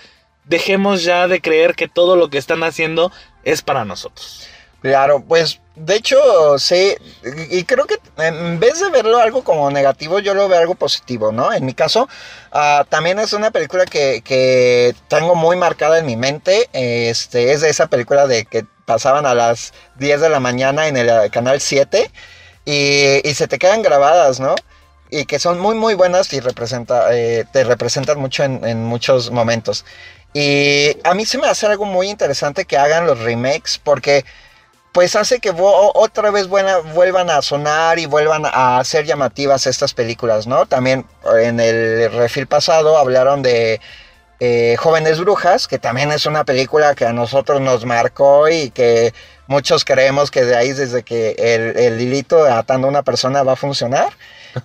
dejemos 0.46 1.04
ya 1.04 1.28
de 1.28 1.42
creer 1.42 1.76
que 1.76 1.88
todo 1.88 2.16
lo 2.16 2.30
que 2.30 2.38
están 2.38 2.64
haciendo 2.64 3.12
es 3.44 3.62
para 3.62 3.86
nosotros. 3.86 4.48
Claro, 4.82 5.24
pues 5.28 5.62
de 5.76 5.96
hecho, 5.96 6.58
sí, 6.58 6.96
y 7.50 7.64
creo 7.66 7.86
que 7.86 7.98
en 8.18 8.60
vez 8.60 8.80
de 8.80 8.90
verlo 8.90 9.20
algo 9.20 9.44
como 9.44 9.70
negativo, 9.70 10.20
yo 10.20 10.34
lo 10.34 10.50
veo 10.50 10.60
algo 10.60 10.76
positivo, 10.76 11.32
¿no? 11.32 11.54
En 11.54 11.66
mi 11.66 11.74
caso, 11.76 12.10
ah, 12.52 12.86
también 12.90 13.20
es 13.20 13.34
una 13.34 13.52
película 13.52 13.86
que, 13.86 14.22
que 14.24 14.96
tengo 15.08 15.36
muy 15.36 15.56
marcada 15.56 16.00
en 16.00 16.08
mi 16.08 16.16
mente, 16.16 16.68
este, 16.74 17.54
es 17.54 17.62
de 17.62 17.70
esa 17.70 17.88
película 17.88 18.26
de 18.26 18.46
que 18.46 18.66
pasaban 18.86 19.26
a 19.28 19.36
las 19.36 19.72
10 19.98 20.20
de 20.22 20.30
la 20.30 20.40
mañana 20.40 20.88
en 20.88 20.98
el 20.98 21.10
eh, 21.10 21.30
canal 21.32 21.62
7 21.62 22.12
y, 22.66 23.28
y 23.28 23.34
se 23.36 23.48
te 23.48 23.60
quedan 23.60 23.84
grabadas, 23.84 24.40
¿no? 24.40 24.56
Y 25.12 25.26
que 25.26 25.40
son 25.40 25.60
muy, 25.60 25.76
muy 25.76 25.94
buenas 25.94 26.34
y 26.34 26.40
representa, 26.40 27.16
eh, 27.16 27.46
te 27.52 27.64
representan 27.64 28.20
mucho 28.20 28.44
en, 28.44 28.66
en 28.66 28.84
muchos 28.84 29.30
momentos. 29.32 29.86
Y 30.34 30.98
a 31.04 31.14
mí 31.14 31.26
se 31.26 31.38
me 31.38 31.48
hace 31.48 31.66
algo 31.68 31.86
muy 31.86 32.10
interesante 32.10 32.66
que 32.66 32.78
hagan 32.78 33.06
los 33.06 33.20
remakes 33.20 33.80
porque 33.84 34.26
pues 34.92 35.16
hace 35.16 35.40
que 35.40 35.54
otra 35.56 36.32
vez 36.32 36.48
buena- 36.48 36.80
vuelvan 36.80 37.30
a 37.30 37.42
sonar 37.42 37.98
y 38.00 38.06
vuelvan 38.06 38.44
a 38.46 38.84
ser 38.84 39.06
llamativas 39.06 39.66
estas 39.68 39.94
películas, 39.94 40.48
¿no? 40.48 40.66
También 40.66 41.06
en 41.42 41.60
el 41.60 42.12
refil 42.12 42.48
pasado 42.48 42.98
hablaron 42.98 43.42
de 43.42 43.80
eh, 44.40 44.76
Jóvenes 44.80 45.20
Brujas, 45.20 45.68
que 45.68 45.78
también 45.80 46.12
es 46.12 46.26
una 46.26 46.44
película 46.44 46.96
que 46.96 47.06
a 47.06 47.14
nosotros 47.14 47.62
nos 47.62 47.86
marcó 47.86 48.50
y 48.50 48.72
que 48.72 49.14
muchos 49.48 49.86
creemos 49.86 50.32
que 50.32 50.44
de 50.44 50.56
ahí 50.56 50.72
desde 50.74 51.04
que 51.04 51.36
el, 51.38 51.78
el 51.78 52.02
hilito 52.02 52.44
atando 52.46 52.88
a 52.88 52.90
una 52.90 53.04
persona 53.04 53.44
va 53.44 53.54
a 53.54 53.56
funcionar. 53.58 54.10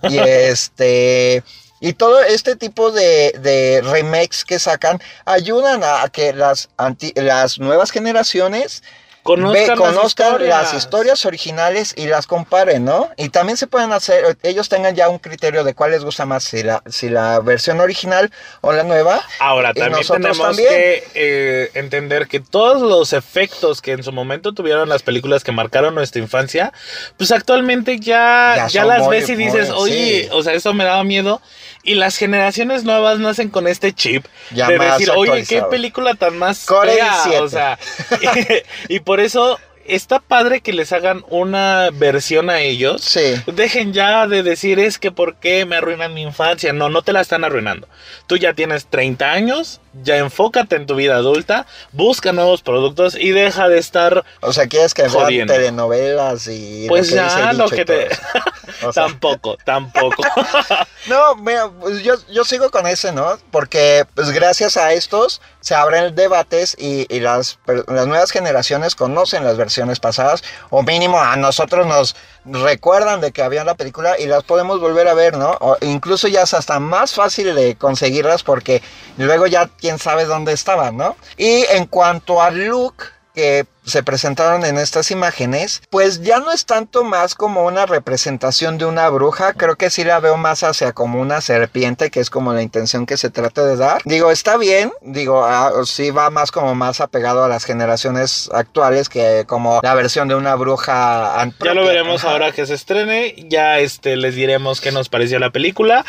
Y 0.03 0.17
este... 0.25 1.43
Y 1.79 1.93
todo 1.93 2.21
este 2.23 2.55
tipo 2.55 2.89
de, 2.91 3.33
de 3.39 3.81
remakes 3.83 4.43
que 4.43 4.57
sacan 4.57 4.99
ayudan 5.25 5.83
a, 5.83 6.01
a 6.01 6.09
que 6.09 6.33
las, 6.33 6.69
anti- 6.75 7.13
las 7.15 7.59
nuevas 7.59 7.91
generaciones 7.91 8.81
Conozcan, 9.27 9.53
ve- 9.53 9.67
las 9.67 9.77
conozcan 9.77 10.27
historias. 10.27 10.49
las 10.63 10.73
historias 10.73 11.25
originales 11.25 11.93
y 11.97 12.07
las 12.07 12.25
comparen, 12.27 12.85
¿no? 12.85 13.09
Y 13.17 13.29
también 13.29 13.57
se 13.57 13.67
pueden 13.67 13.91
hacer, 13.91 14.37
ellos 14.43 14.69
tengan 14.69 14.95
ya 14.95 15.09
un 15.09 15.19
criterio 15.19 15.63
de 15.65 15.73
cuál 15.73 15.91
les 15.91 16.03
gusta 16.03 16.25
más, 16.25 16.43
si 16.45 16.63
la, 16.63 16.81
si 16.87 17.09
la 17.09 17.39
versión 17.41 17.79
original 17.81 18.31
o 18.61 18.71
la 18.71 18.83
nueva. 18.83 19.21
Ahora, 19.39 19.73
también 19.73 19.91
nosotros 19.91 20.21
tenemos 20.37 20.47
también. 20.47 20.69
que 20.69 21.03
eh, 21.15 21.71
entender 21.73 22.27
que 22.27 22.39
todos 22.39 22.81
los 22.81 23.11
efectos 23.13 23.81
que 23.81 23.91
en 23.91 24.03
su 24.03 24.11
momento 24.11 24.53
tuvieron 24.53 24.87
las 24.87 25.03
películas 25.03 25.43
que 25.43 25.51
marcaron 25.51 25.93
nuestra 25.93 26.21
infancia, 26.21 26.71
pues 27.17 27.31
actualmente 27.31 27.99
ya, 27.99 28.67
Ya 28.69 28.85
las 28.85 29.03
muy- 29.03 29.17
ves 29.17 29.29
y 29.29 29.35
dices, 29.35 29.69
muy- 29.69 29.77
oye, 29.79 30.21
sí. 30.23 30.29
o 30.31 30.41
sea, 30.41 30.53
eso 30.53 30.73
me 30.73 30.83
daba 30.85 31.03
miedo. 31.03 31.41
Y 31.87 31.95
las 31.95 32.17
generaciones 32.17 32.83
nuevas 32.83 33.17
nacen 33.19 33.49
con 33.49 33.65
este 33.65 33.93
chip 33.93 34.25
Ya 34.51 34.67
de 34.67 34.77
decir, 34.77 35.09
oye, 35.15 35.45
qué 35.45 35.61
película 35.63 36.15
tan 36.15 36.37
más 36.37 36.65
fea. 36.65 37.23
17. 37.23 37.39
O 37.39 37.47
sea, 37.47 37.79
y, 38.89 38.95
y 38.95 38.99
por 38.99 39.21
eso 39.21 39.57
está 39.87 40.19
padre 40.19 40.61
que 40.61 40.73
les 40.73 40.91
hagan 40.91 41.23
una 41.29 41.89
versión 41.93 42.49
a 42.49 42.61
ellos. 42.61 43.01
Sí. 43.01 43.35
Dejen 43.47 43.93
ya 43.93 44.27
de 44.27 44.43
decir 44.43 44.79
es 44.79 44.99
que 44.99 45.11
por 45.11 45.35
qué 45.35 45.65
me 45.65 45.77
arruinan 45.77 46.13
mi 46.13 46.21
infancia. 46.21 46.73
No, 46.73 46.89
no 46.89 47.01
te 47.01 47.13
la 47.13 47.21
están 47.21 47.43
arruinando. 47.43 47.87
Tú 48.27 48.37
ya 48.37 48.53
tienes 48.53 48.87
30 48.87 49.31
años, 49.31 49.79
ya 50.03 50.17
enfócate 50.17 50.75
en 50.75 50.85
tu 50.85 50.95
vida 50.95 51.15
adulta, 51.15 51.65
busca 51.91 52.33
nuevos 52.33 52.61
productos 52.61 53.15
y 53.15 53.31
deja 53.31 53.69
de 53.69 53.77
estar 53.77 54.23
O 54.41 54.53
sea, 54.53 54.67
quieres 54.67 54.93
que 54.93 55.03
vean 55.03 55.47
telenovelas 55.47 56.47
y 56.47 56.85
pues 56.87 57.11
lo 57.11 57.17
ya 57.17 57.53
lo 57.53 57.69
que 57.69 57.85
te 57.85 58.07
eso. 58.07 58.21
O 58.83 58.93
sea, 58.93 59.07
Tampoco, 59.07 59.57
tampoco. 59.65 60.23
No, 61.07 61.35
mira, 61.35 61.69
pues 61.79 62.03
yo, 62.03 62.15
yo 62.29 62.43
sigo 62.43 62.69
con 62.69 62.85
ese, 62.85 63.13
¿no? 63.13 63.37
Porque 63.49 64.05
pues 64.13 64.29
gracias 64.31 64.75
a 64.75 64.91
estos 64.91 65.41
se 65.67 65.75
abren 65.75 66.15
debates 66.15 66.77
y, 66.79 67.19
las, 67.19 67.59
las 67.65 68.07
nuevas 68.07 68.31
generaciones 68.31 68.95
conocen 68.95 69.43
las 69.43 69.57
versiones 69.57 69.99
pasadas 69.99 70.41
o 70.69 70.81
mínimo 70.81 71.19
a 71.19 71.35
nosotros 71.35 71.85
nos 71.85 72.15
recuerdan 72.45 73.19
de 73.19 73.33
que 73.33 73.41
había 73.43 73.65
la 73.65 73.75
película 73.75 74.17
y 74.17 74.27
las 74.27 74.43
podemos 74.43 74.79
volver 74.79 75.09
a 75.09 75.13
ver, 75.13 75.35
¿no? 75.35 75.57
O 75.59 75.75
incluso 75.81 76.29
ya 76.29 76.43
es 76.43 76.53
hasta 76.53 76.79
más 76.79 77.13
fácil 77.13 77.53
de 77.53 77.75
conseguirlas 77.75 78.43
porque 78.43 78.81
luego 79.17 79.45
ya 79.45 79.69
quién 79.77 79.99
sabe 79.99 80.23
dónde 80.23 80.53
estaban, 80.53 80.95
¿no? 80.95 81.17
Y 81.35 81.65
en 81.65 81.85
cuanto 81.85 82.41
al 82.41 82.65
look 82.65 83.03
que 83.37 83.67
se 83.85 84.01
presentaron 84.01 84.65
en 84.65 84.79
estas 84.79 85.11
imágenes, 85.11 85.83
pues 85.91 86.23
ya 86.23 86.39
no 86.39 86.51
es 86.51 86.65
tanto 86.65 87.03
más 87.03 87.35
como 87.35 87.65
una 87.65 87.85
representación 87.85 88.79
de 88.79 88.85
una 88.85 89.07
bruja, 89.09 89.53
creo 89.53 89.75
que 89.75 89.91
sí 89.91 90.03
la 90.03 90.19
veo 90.19 90.37
más 90.37 90.63
hacia 90.63 90.91
como 90.91 91.21
una 91.21 91.39
serpiente, 91.39 92.09
que 92.09 92.19
es 92.19 92.31
como 92.31 92.51
la 92.51 92.63
intención 92.63 93.05
que 93.05 93.15
se 93.15 93.29
trata 93.29 93.63
de 93.63 93.77
dar. 93.77 94.01
Digo, 94.05 94.31
está 94.31 94.57
bien, 94.57 94.91
digo, 95.01 95.45
ah, 95.45 95.71
sí 95.85 96.09
va 96.09 96.31
más 96.31 96.51
como 96.51 96.73
más 96.73 96.99
apegado 96.99 97.43
a 97.43 97.47
las 97.47 97.63
generaciones 97.63 98.49
actuales 98.51 99.07
que 99.07 99.45
como 99.45 99.81
la 99.83 99.93
versión 99.93 100.27
de 100.27 100.33
una 100.33 100.55
bruja. 100.55 101.47
Ya 101.63 101.75
lo 101.75 101.85
veremos 101.85 102.23
Ajá. 102.23 102.33
ahora 102.33 102.51
que 102.51 102.65
se 102.65 102.73
estrene. 102.73 103.35
Ya 103.49 103.77
este 103.77 104.15
les 104.15 104.33
diremos 104.33 104.81
qué 104.81 104.91
nos 104.91 105.09
pareció 105.09 105.37
la 105.37 105.51
película. 105.51 106.03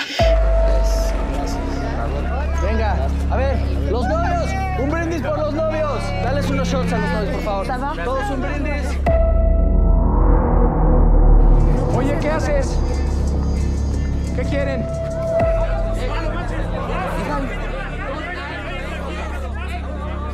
Shots 6.69 6.93
a 6.93 6.99
los 6.99 7.11
novios, 7.11 7.35
por 7.35 7.43
favor. 7.45 8.05
Todos 8.05 8.31
un 8.31 8.43
brindis. 8.43 8.87
Oye, 11.97 12.19
¿qué 12.21 12.31
haces? 12.31 12.79
¿Qué 14.37 14.43
quieren? 14.43 14.87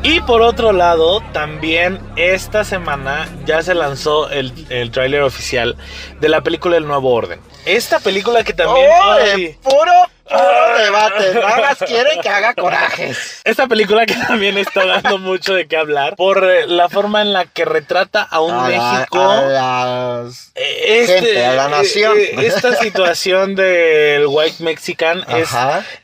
Y 0.02 0.20
por 0.20 0.42
otro 0.42 0.72
lado, 0.72 1.22
también 1.32 1.98
esta 2.16 2.64
semana 2.64 3.26
ya 3.46 3.62
se 3.62 3.74
lanzó 3.74 4.28
el, 4.28 4.52
el 4.68 4.90
tráiler 4.90 5.22
oficial 5.22 5.76
de 6.20 6.28
la 6.28 6.42
película 6.42 6.76
El 6.76 6.86
Nuevo 6.86 7.14
Orden. 7.14 7.40
Esta 7.64 8.00
película 8.00 8.44
que 8.44 8.52
también... 8.52 8.86
¡Oh, 8.90 9.12
ay, 9.12 9.56
puro, 9.62 9.92
puro 10.24 10.38
Ah. 10.40 10.74
debate! 10.78 11.34
Nada 11.34 11.56
más 11.60 11.78
quieren 11.78 12.20
que 12.20 12.28
haga 12.28 12.54
corajes. 12.54 13.40
esta 13.44 13.66
película 13.66 14.06
que 14.06 14.14
también 14.14 14.58
está 14.58 14.84
dando 14.86 15.18
mucho 15.18 15.54
de 15.54 15.66
qué 15.66 15.76
hablar 15.76 16.16
por 16.16 16.44
eh, 16.44 16.66
la 16.66 16.88
forma 16.88 17.22
en 17.22 17.32
la 17.32 17.44
que 17.46 17.64
retrata 17.64 18.22
a 18.22 18.40
un 18.40 18.52
A 18.54 18.68
la- 18.68 18.92
México... 18.92 19.20
a 19.20 19.42
las- 19.42 20.52
Eh, 20.54 21.04
gente, 21.06 21.44
a 21.46 21.54
la 21.54 21.68
nación. 21.68 22.16
eh, 22.18 22.34
esta 22.46 22.74
situación 22.76 23.54
del 23.54 24.26
white 24.28 24.62
mexican 24.62 25.24
es, 25.28 25.50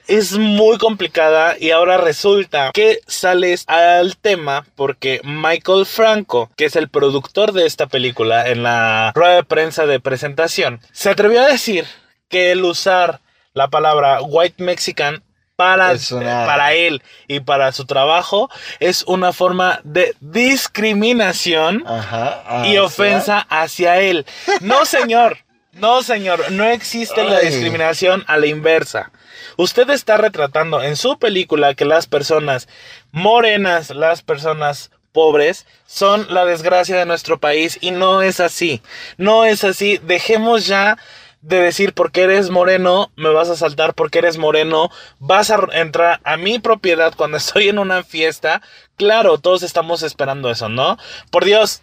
es 0.09 0.33
muy 0.33 0.79
complicada 0.79 1.57
y 1.59 1.71
ahora 1.71 1.97
resulta 1.97 2.71
que 2.73 3.01
sales 3.07 3.65
al 3.69 4.17
tema 4.17 4.67
porque 4.77 5.21
Michael 5.25 5.87
Franco, 5.87 6.51
que 6.57 6.65
es 6.67 6.77
el 6.77 6.89
productor 6.89 7.53
de 7.53 7.67
esta 7.67 7.87
película 7.87 8.49
en 8.49 8.63
la 8.63 9.13
rueda 9.15 9.35
de 9.37 9.45
prensa 9.45 9.87
de 9.87 10.01
presentación, 10.01 10.81
se 10.93 11.11
atrevió 11.11 11.43
a 11.43 11.47
decir 11.47 11.87
que 12.29 12.53
el 12.53 12.65
usar 12.65 13.21
la 13.61 13.69
palabra 13.69 14.23
white 14.23 14.63
mexican 14.63 15.23
para, 15.55 15.93
una- 16.13 16.47
para 16.47 16.73
él 16.73 17.03
y 17.29 17.41
para 17.41 17.71
su 17.73 17.85
trabajo 17.85 18.49
es 18.79 19.03
una 19.03 19.35
forma 19.35 19.81
de 19.85 20.15
discriminación 20.21 21.85
Ajá. 21.87 22.63
y 22.67 22.79
ofensa 22.79 23.41
hacia 23.51 24.01
él. 24.01 24.25
No, 24.63 24.85
señor. 24.97 25.37
No, 25.73 26.03
señor. 26.03 26.51
No 26.53 26.65
existe 26.65 27.23
la 27.23 27.39
discriminación 27.41 28.25
a 28.29 28.39
la 28.39 28.47
inversa. 28.47 29.13
Usted 29.59 29.91
está 29.91 30.17
retratando 30.17 30.83
en 30.83 30.97
su 30.97 31.19
película 31.19 31.75
que 31.75 31.85
las 31.85 32.07
personas 32.07 32.67
morenas, 33.13 33.91
las 33.91 34.23
personas 34.23 34.91
pobres, 35.13 35.67
son 35.87 36.27
la 36.33 36.47
desgracia 36.47 36.97
de 36.97 37.05
nuestro 37.05 37.39
país 37.39 37.77
y 37.83 37.91
no 37.91 38.23
es 38.23 38.41
así. 38.41 38.81
No 39.19 39.45
es 39.45 39.63
así. 39.65 39.99
Dejemos 40.03 40.67
ya 40.67 40.97
de 41.43 41.61
decir 41.61 41.95
porque 41.95 42.23
eres 42.23 42.51
moreno, 42.51 43.11
me 43.17 43.31
vas 43.31 43.49
a 43.49 43.57
saltar 43.57 43.95
porque 43.95 44.19
eres 44.19 44.37
moreno, 44.37 44.91
vas 45.19 45.51
a 45.51 45.61
entrar 45.73 46.21
a 46.25 46.37
mi 46.37 46.59
propiedad 46.59 47.15
cuando 47.17 47.37
estoy 47.39 47.69
en 47.69 47.79
una 47.79 48.03
fiesta. 48.03 48.63
Claro, 48.97 49.39
todos 49.39 49.63
estamos 49.63 50.03
esperando 50.03 50.51
eso, 50.51 50.69
¿no? 50.69 50.99
Por 51.31 51.45
Dios, 51.45 51.83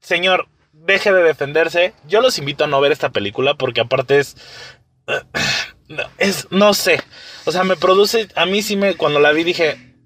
señor, 0.00 0.48
deje 0.72 1.12
de 1.12 1.22
defenderse. 1.22 1.94
Yo 2.06 2.20
los 2.20 2.38
invito 2.38 2.64
a 2.64 2.66
no 2.66 2.80
ver 2.80 2.92
esta 2.92 3.10
película 3.10 3.54
porque 3.54 3.80
aparte 3.80 4.18
es... 4.18 4.36
Es, 6.18 6.48
no 6.50 6.74
sé. 6.74 7.02
O 7.46 7.50
sea, 7.50 7.64
me 7.64 7.74
produce... 7.74 8.28
A 8.34 8.44
mí 8.44 8.60
sí 8.60 8.76
me... 8.76 8.94
Cuando 8.94 9.20
la 9.20 9.32
vi 9.32 9.42
dije... 9.42 9.96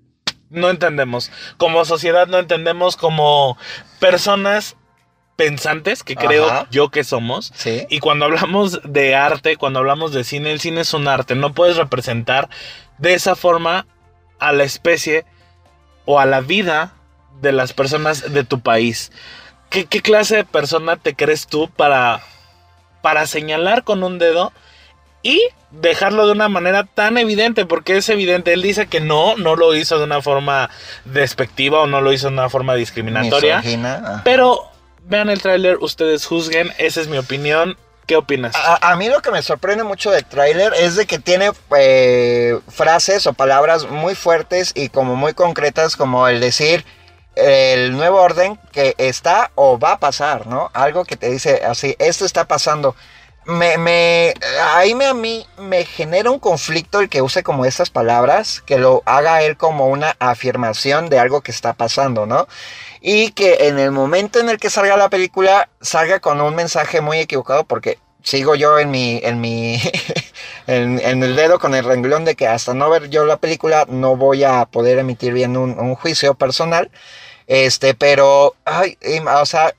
No 0.48 0.70
entendemos. 0.70 1.32
Como 1.56 1.84
sociedad 1.84 2.28
no 2.28 2.38
entendemos 2.38 2.96
como 2.96 3.58
personas 3.98 4.76
pensantes, 5.42 6.02
que 6.02 6.14
creo 6.14 6.46
Ajá. 6.46 6.66
yo 6.70 6.90
que 6.90 7.04
somos. 7.04 7.52
Sí. 7.54 7.86
Y 7.90 7.98
cuando 7.98 8.26
hablamos 8.26 8.80
de 8.84 9.14
arte, 9.14 9.56
cuando 9.56 9.80
hablamos 9.80 10.12
de 10.12 10.24
cine, 10.24 10.52
el 10.52 10.60
cine 10.60 10.82
es 10.82 10.94
un 10.94 11.08
arte. 11.08 11.34
No 11.34 11.52
puedes 11.52 11.76
representar 11.76 12.48
de 12.98 13.14
esa 13.14 13.34
forma 13.34 13.86
a 14.38 14.52
la 14.52 14.64
especie 14.64 15.24
o 16.04 16.20
a 16.20 16.26
la 16.26 16.40
vida 16.40 16.94
de 17.40 17.52
las 17.52 17.72
personas 17.72 18.32
de 18.32 18.44
tu 18.44 18.60
país. 18.60 19.10
¿Qué, 19.68 19.86
qué 19.86 20.00
clase 20.00 20.36
de 20.36 20.44
persona 20.44 20.96
te 20.96 21.14
crees 21.14 21.46
tú 21.46 21.68
para, 21.70 22.20
para 23.00 23.26
señalar 23.26 23.84
con 23.84 24.02
un 24.02 24.18
dedo 24.18 24.52
y 25.22 25.40
dejarlo 25.70 26.26
de 26.26 26.32
una 26.32 26.48
manera 26.48 26.84
tan 26.84 27.18
evidente? 27.18 27.66
Porque 27.66 27.96
es 27.96 28.08
evidente, 28.08 28.52
él 28.52 28.62
dice 28.62 28.86
que 28.86 29.00
no, 29.00 29.36
no 29.36 29.56
lo 29.56 29.74
hizo 29.74 29.98
de 29.98 30.04
una 30.04 30.22
forma 30.22 30.70
despectiva 31.04 31.80
o 31.80 31.86
no 31.86 32.00
lo 32.00 32.12
hizo 32.12 32.28
de 32.28 32.34
una 32.34 32.50
forma 32.50 32.74
discriminatoria. 32.74 33.62
Pero 34.24 34.71
vean 35.04 35.30
el 35.30 35.40
tráiler, 35.40 35.78
ustedes 35.80 36.26
juzguen, 36.26 36.72
esa 36.78 37.00
es 37.00 37.08
mi 37.08 37.18
opinión. 37.18 37.76
¿Qué 38.06 38.16
opinas? 38.16 38.56
A, 38.56 38.90
a 38.90 38.96
mí 38.96 39.08
lo 39.08 39.22
que 39.22 39.30
me 39.30 39.42
sorprende 39.42 39.84
mucho 39.84 40.10
del 40.10 40.24
tráiler 40.24 40.72
es 40.74 40.96
de 40.96 41.06
que 41.06 41.20
tiene 41.20 41.52
eh, 41.78 42.58
frases 42.68 43.26
o 43.28 43.32
palabras 43.32 43.88
muy 43.88 44.16
fuertes 44.16 44.72
y 44.74 44.88
como 44.88 45.14
muy 45.14 45.34
concretas 45.34 45.96
como 45.96 46.26
el 46.26 46.40
decir 46.40 46.84
el 47.36 47.92
nuevo 47.92 48.20
orden 48.20 48.58
que 48.72 48.94
está 48.98 49.50
o 49.54 49.78
va 49.78 49.92
a 49.92 49.98
pasar, 49.98 50.46
¿no? 50.46 50.70
Algo 50.74 51.04
que 51.04 51.16
te 51.16 51.30
dice 51.30 51.62
así, 51.64 51.96
esto 51.98 52.24
está 52.24 52.46
pasando. 52.46 52.94
Me, 53.44 53.76
me, 53.76 54.34
ahí 54.74 54.94
me, 54.94 55.06
a 55.06 55.14
mí 55.14 55.46
me 55.58 55.84
genera 55.84 56.30
un 56.30 56.38
conflicto 56.38 57.00
el 57.00 57.08
que 57.08 57.22
use 57.22 57.42
como 57.42 57.64
estas 57.64 57.90
palabras, 57.90 58.62
que 58.64 58.78
lo 58.78 59.02
haga 59.04 59.42
él 59.42 59.56
como 59.56 59.88
una 59.88 60.14
afirmación 60.20 61.08
de 61.08 61.18
algo 61.18 61.40
que 61.40 61.50
está 61.50 61.72
pasando, 61.72 62.26
¿no? 62.26 62.46
Y 63.02 63.32
que 63.32 63.66
en 63.68 63.78
el 63.78 63.90
momento 63.90 64.38
en 64.38 64.48
el 64.48 64.58
que 64.58 64.70
salga 64.70 64.96
la 64.96 65.10
película 65.10 65.68
salga 65.80 66.20
con 66.20 66.40
un 66.40 66.54
mensaje 66.54 67.00
muy 67.00 67.18
equivocado 67.18 67.64
porque 67.64 67.98
sigo 68.22 68.54
yo 68.54 68.78
en 68.78 68.90
mi 68.90 69.20
en 69.24 69.40
mi 69.40 69.80
en, 70.68 71.00
en 71.00 71.22
el 71.24 71.34
dedo 71.34 71.58
con 71.58 71.74
el 71.74 71.84
renglón 71.84 72.24
de 72.24 72.36
que 72.36 72.46
hasta 72.46 72.72
no 72.74 72.88
ver 72.88 73.10
yo 73.10 73.24
la 73.24 73.38
película 73.38 73.84
no 73.88 74.16
voy 74.16 74.44
a 74.44 74.64
poder 74.66 74.98
emitir 74.98 75.32
bien 75.32 75.56
un, 75.56 75.78
un 75.78 75.96
juicio 75.96 76.34
personal 76.34 76.90
este 77.48 77.94
pero 77.94 78.54
ay, 78.64 78.96
o 79.26 79.46
sea 79.46 79.74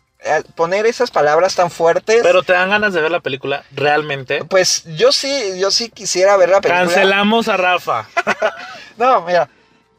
poner 0.55 0.85
esas 0.85 1.11
palabras 1.11 1.55
tan 1.55 1.69
fuertes 1.69 2.21
Pero 2.23 2.43
te 2.43 2.53
dan 2.53 2.69
ganas 2.69 2.93
de 2.93 3.01
ver 3.01 3.11
la 3.11 3.19
película, 3.19 3.63
realmente. 3.71 4.43
pues 4.45 4.83
yo 4.95 5.11
sí 5.11 5.59
yo 5.59 5.71
sí 5.71 5.89
quisiera 5.89 6.37
ver 6.37 6.49
la 6.49 6.61
película 6.61 6.85
Cancelamos 6.85 7.47
a 7.47 7.57
Rafa. 7.57 8.07
no, 8.97 9.21
mira, 9.21 9.49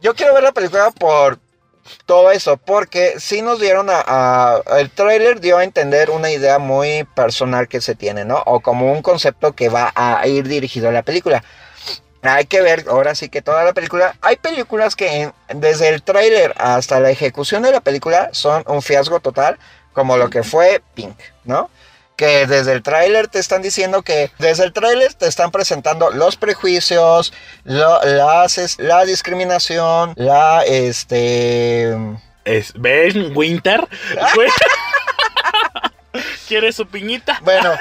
yo 0.00 0.14
quiero 0.14 0.34
ver 0.34 0.44
la 0.44 0.52
película 0.52 0.90
por 0.92 1.38
todo 2.06 2.30
eso, 2.30 2.56
porque 2.56 3.14
sí 3.18 3.42
nos 3.42 3.60
dieron 3.60 3.88
a, 3.90 4.60
el 4.78 4.90
tráiler 4.90 5.40
dio 5.40 5.58
a 5.58 5.64
entender 5.64 6.10
una 6.10 6.30
idea 6.30 6.58
muy 6.58 7.04
personal 7.14 7.68
que 7.68 7.80
se 7.80 7.94
tiene, 7.94 8.24
¿no? 8.24 8.42
O 8.46 8.60
como 8.60 8.92
un 8.92 9.02
concepto 9.02 9.54
que 9.54 9.68
va 9.68 9.92
a 9.94 10.26
ir 10.26 10.48
dirigido 10.48 10.88
a 10.88 10.92
la 10.92 11.02
película. 11.02 11.42
Hay 12.22 12.46
que 12.46 12.62
ver 12.62 12.86
ahora 12.88 13.14
sí 13.14 13.28
que 13.28 13.42
toda 13.42 13.64
la 13.64 13.74
película. 13.74 14.16
Hay 14.22 14.36
películas 14.36 14.96
que 14.96 15.22
en- 15.22 15.34
desde 15.60 15.88
el 15.88 16.02
tráiler 16.02 16.54
hasta 16.56 16.98
la 17.00 17.10
ejecución 17.10 17.62
de 17.62 17.72
la 17.72 17.80
película 17.80 18.30
son 18.32 18.64
un 18.66 18.80
fiasco 18.80 19.20
total, 19.20 19.58
como 19.92 20.16
lo 20.16 20.30
que 20.30 20.42
fue 20.42 20.82
Pink, 20.94 21.16
¿no? 21.44 21.68
Que 22.16 22.46
desde 22.46 22.72
el 22.72 22.82
tráiler 22.82 23.28
te 23.28 23.38
están 23.38 23.60
diciendo 23.62 24.02
que 24.02 24.30
desde 24.38 24.64
el 24.64 24.72
tráiler 24.72 25.14
te 25.14 25.26
están 25.26 25.50
presentando 25.50 26.10
los 26.10 26.36
prejuicios, 26.36 27.32
lo- 27.64 28.02
las, 28.04 28.78
la 28.78 29.04
discriminación, 29.04 30.12
la 30.16 30.62
este 30.64 31.96
Es 32.44 32.72
Ben 32.74 33.32
Winter. 33.36 33.86
Güey. 34.34 34.48
¿Quiere 36.46 36.72
su 36.72 36.86
piñita? 36.86 37.38
bueno, 37.42 37.72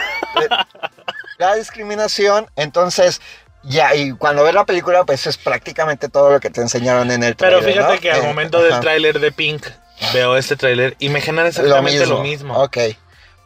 la 1.38 1.56
discriminación, 1.56 2.48
entonces 2.56 3.22
ya 3.64 3.94
y 3.96 4.12
cuando 4.14 4.44
ves 4.44 4.54
la 4.56 4.66
película 4.66 5.04
pues 5.06 5.28
es 5.28 5.38
prácticamente 5.38 6.10
todo 6.10 6.32
lo 6.32 6.40
que 6.40 6.50
te 6.50 6.62
enseñaron 6.62 7.12
en 7.12 7.24
el 7.24 7.36
Pero 7.36 7.60
tráiler. 7.60 7.74
fíjate 7.76 7.96
¿no? 7.96 8.02
que 8.02 8.12
al 8.12 8.20
Eh, 8.24 8.28
momento 8.28 8.62
del 8.62 8.80
tráiler 8.80 9.20
de 9.20 9.32
Pink, 9.32 9.66
veo 10.14 10.36
este 10.36 10.56
tráiler 10.56 10.96
y 11.00 11.10
me 11.10 11.22
genera 11.22 11.48
exactamente 11.50 12.06
lo 12.08 12.24
mismo. 12.24 12.58
Ok. 12.58 12.78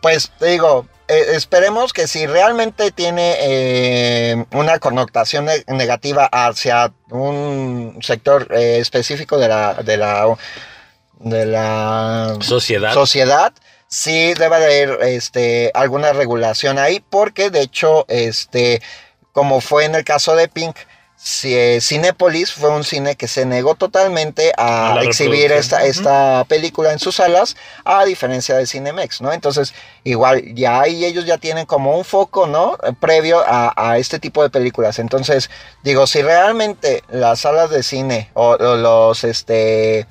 Pues 0.02 0.32
te 0.40 0.48
digo, 0.48 0.88
eh, 1.08 1.26
esperemos 1.34 1.94
que 1.94 2.08
si 2.08 2.28
realmente 2.28 2.92
tiene 2.92 3.36
eh, 3.40 4.46
una 4.52 4.80
connotación 4.80 5.46
ne- 5.46 5.64
negativa 5.68 6.30
hacia 6.32 6.92
un 7.10 7.98
sector 8.02 8.48
eh, 8.54 8.78
específico 8.80 9.38
de 9.38 9.48
la, 9.48 9.74
de 9.76 9.98
la, 9.98 10.38
de 11.20 11.46
la 11.46 12.38
Sociedad. 12.42 12.94
sociedad, 12.94 13.54
sí 13.88 14.34
debe 14.36 14.56
haber 14.58 15.00
este, 15.04 15.72
alguna 15.74 16.14
regulación 16.14 16.78
ahí, 16.78 17.00
porque 17.10 17.50
de 17.50 17.62
hecho, 17.62 18.06
este, 18.08 18.82
como 19.32 19.62
fue 19.62 19.86
en 19.86 19.96
el 19.96 20.04
caso 20.04 20.36
de 20.36 20.48
Pink, 20.48 20.76
Cinépolis 21.20 22.54
fue 22.54 22.70
un 22.70 22.84
cine 22.84 23.16
que 23.16 23.28
se 23.28 23.46
negó 23.46 23.74
totalmente 23.74 24.54
A 24.56 25.00
exhibir 25.02 25.52
esta, 25.52 25.84
esta 25.84 26.46
película 26.48 26.92
en 26.92 27.00
sus 27.00 27.16
salas, 27.16 27.58
a 27.84 28.06
diferencia 28.06 28.56
de 28.56 28.68
Cinemex, 28.68 29.22
¿no? 29.22 29.34
Entonces, 29.34 29.74
igual, 30.04 30.54
ya 30.54 30.82
ahí 30.82 31.06
ellos 31.06 31.26
ya 31.26 31.40
tienen 31.40 31.66
como 31.66 31.98
un 31.98 32.06
foco, 32.06 32.46
¿no? 32.46 32.78
Eh, 32.84 32.94
Previo 33.00 33.44
a, 33.46 33.74
a 33.76 33.98
este 33.98 34.20
tipo 34.20 34.44
de 34.44 34.52
películas. 34.52 35.00
Entonces, 35.00 35.50
digo, 35.84 36.06
si 36.06 36.22
realmente 36.22 37.04
las 37.10 37.40
salas 37.42 37.72
de 37.72 37.82
cine 37.82 38.30
o, 38.36 38.52
o 38.52 38.76
los, 38.76 39.24
este, 39.24 40.06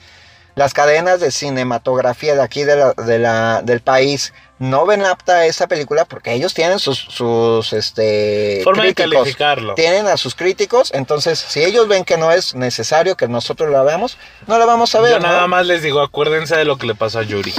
las 0.56 0.74
cadenas 0.74 1.20
de 1.20 1.30
cinematografía 1.30 2.34
de 2.34 2.42
aquí 2.42 2.64
de 2.64 2.74
la, 2.76 2.92
de 2.94 3.18
la- 3.20 3.60
del 3.62 3.80
país 3.80 4.32
no 4.58 4.86
ven 4.86 5.04
apta 5.04 5.44
esta 5.44 5.68
película 5.68 6.06
porque 6.06 6.32
ellos 6.32 6.54
tienen 6.54 6.78
sus, 6.78 6.98
sus 6.98 7.74
este, 7.74 8.62
Forma 8.64 8.84
de 8.84 8.94
calificarlo. 8.94 9.74
Tienen 9.74 10.06
a 10.06 10.16
sus 10.16 10.34
críticos, 10.34 10.92
entonces 10.94 11.38
si 11.38 11.62
ellos 11.62 11.86
ven 11.88 12.04
que 12.04 12.16
no 12.16 12.32
es 12.32 12.54
necesario 12.54 13.16
que 13.18 13.28
nosotros 13.28 13.70
la 13.70 13.82
veamos, 13.82 14.16
no 14.46 14.58
la 14.58 14.64
vamos 14.64 14.94
a 14.94 15.00
ver. 15.02 15.12
Yo 15.12 15.20
¿no? 15.20 15.28
nada 15.28 15.46
más 15.46 15.66
les 15.66 15.82
digo, 15.82 16.00
acuérdense 16.00 16.56
de 16.56 16.64
lo 16.64 16.78
que 16.78 16.86
le 16.86 16.94
pasó 16.94 17.18
a 17.18 17.22
Yuri. 17.22 17.52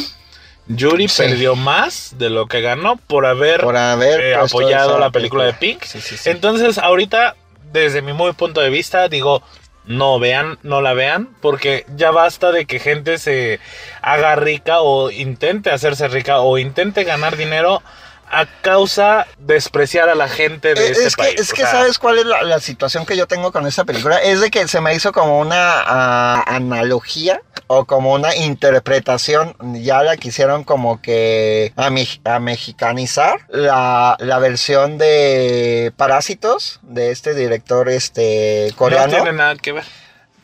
Yuri 0.67 1.07
Sí. 1.07 1.21
perdió 1.21 1.55
más 1.55 2.15
de 2.17 2.29
lo 2.31 2.47
que 2.47 2.61
ganó 2.61 2.97
por 2.97 3.25
haber, 3.27 3.61
Por 3.61 3.77
haber 3.77 4.19
eh, 4.21 4.35
apoyado 4.35 4.97
la 4.99 5.11
película 5.11 5.45
de 5.45 5.53
Pink. 5.53 5.83
Sí, 5.83 6.01
sí, 6.01 6.17
sí. 6.17 6.29
Entonces, 6.29 6.77
ahorita, 6.79 7.35
desde 7.71 8.01
mi 8.01 8.11
muy 8.13 8.33
punto 8.33 8.59
de 8.59 8.69
vista, 8.71 9.07
digo, 9.07 9.43
no 9.87 10.19
vean, 10.19 10.59
no 10.63 10.81
la 10.81 10.93
vean, 10.93 11.29
porque 11.41 11.85
ya 11.95 12.11
basta 12.11 12.51
de 12.51 12.65
que 12.65 12.79
gente 12.79 13.17
se 13.17 13.59
haga 14.01 14.35
rica 14.35 14.81
o 14.81 15.09
intente 15.09 15.71
hacerse 15.71 16.07
rica 16.07 16.39
o 16.39 16.57
intente 16.57 17.03
ganar 17.03 17.37
dinero 17.37 17.81
a 18.29 18.45
causa 18.61 19.27
despreciar 19.39 20.09
a 20.09 20.15
la 20.15 20.27
gente 20.27 20.73
de 20.73 20.87
Eh, 20.87 20.91
este 20.91 21.05
es 21.05 21.15
que, 21.15 21.23
país. 21.23 21.39
es 21.39 21.51
O 21.51 21.55
que 21.55 21.61
sea, 21.61 21.71
¿sabes 21.71 21.99
cuál 21.99 22.19
es 22.19 22.25
la, 22.25 22.43
la 22.43 22.59
situación 22.59 23.05
que 23.05 23.15
yo 23.15 23.27
tengo 23.27 23.51
con 23.51 23.65
esta 23.67 23.85
película? 23.85 24.17
Es 24.17 24.41
de 24.41 24.49
que 24.51 24.67
se 24.67 24.81
me 24.81 24.93
hizo 24.93 25.11
como 25.11 25.39
una 25.39 25.81
ah, 25.85 26.43
analogía 26.47 27.41
o 27.67 27.85
como 27.85 28.13
una 28.13 28.35
interpretación, 28.35 29.55
ya 29.73 30.03
la 30.03 30.17
quisieron 30.17 30.63
como 30.63 31.01
que 31.01 31.73
a, 31.75 32.39
mexicanizar 32.39 33.39
la, 33.49 34.15
la 34.19 34.39
versión 34.39 34.97
de 34.97 35.91
Parásitos 35.97 36.79
de 36.83 37.11
este 37.11 37.33
director 37.33 37.89
este 37.89 38.67
No 38.71 38.77
coreano 38.77 39.13
tiene 39.13 39.33
nada 39.33 39.55
que 39.55 39.73
ver. 39.73 39.83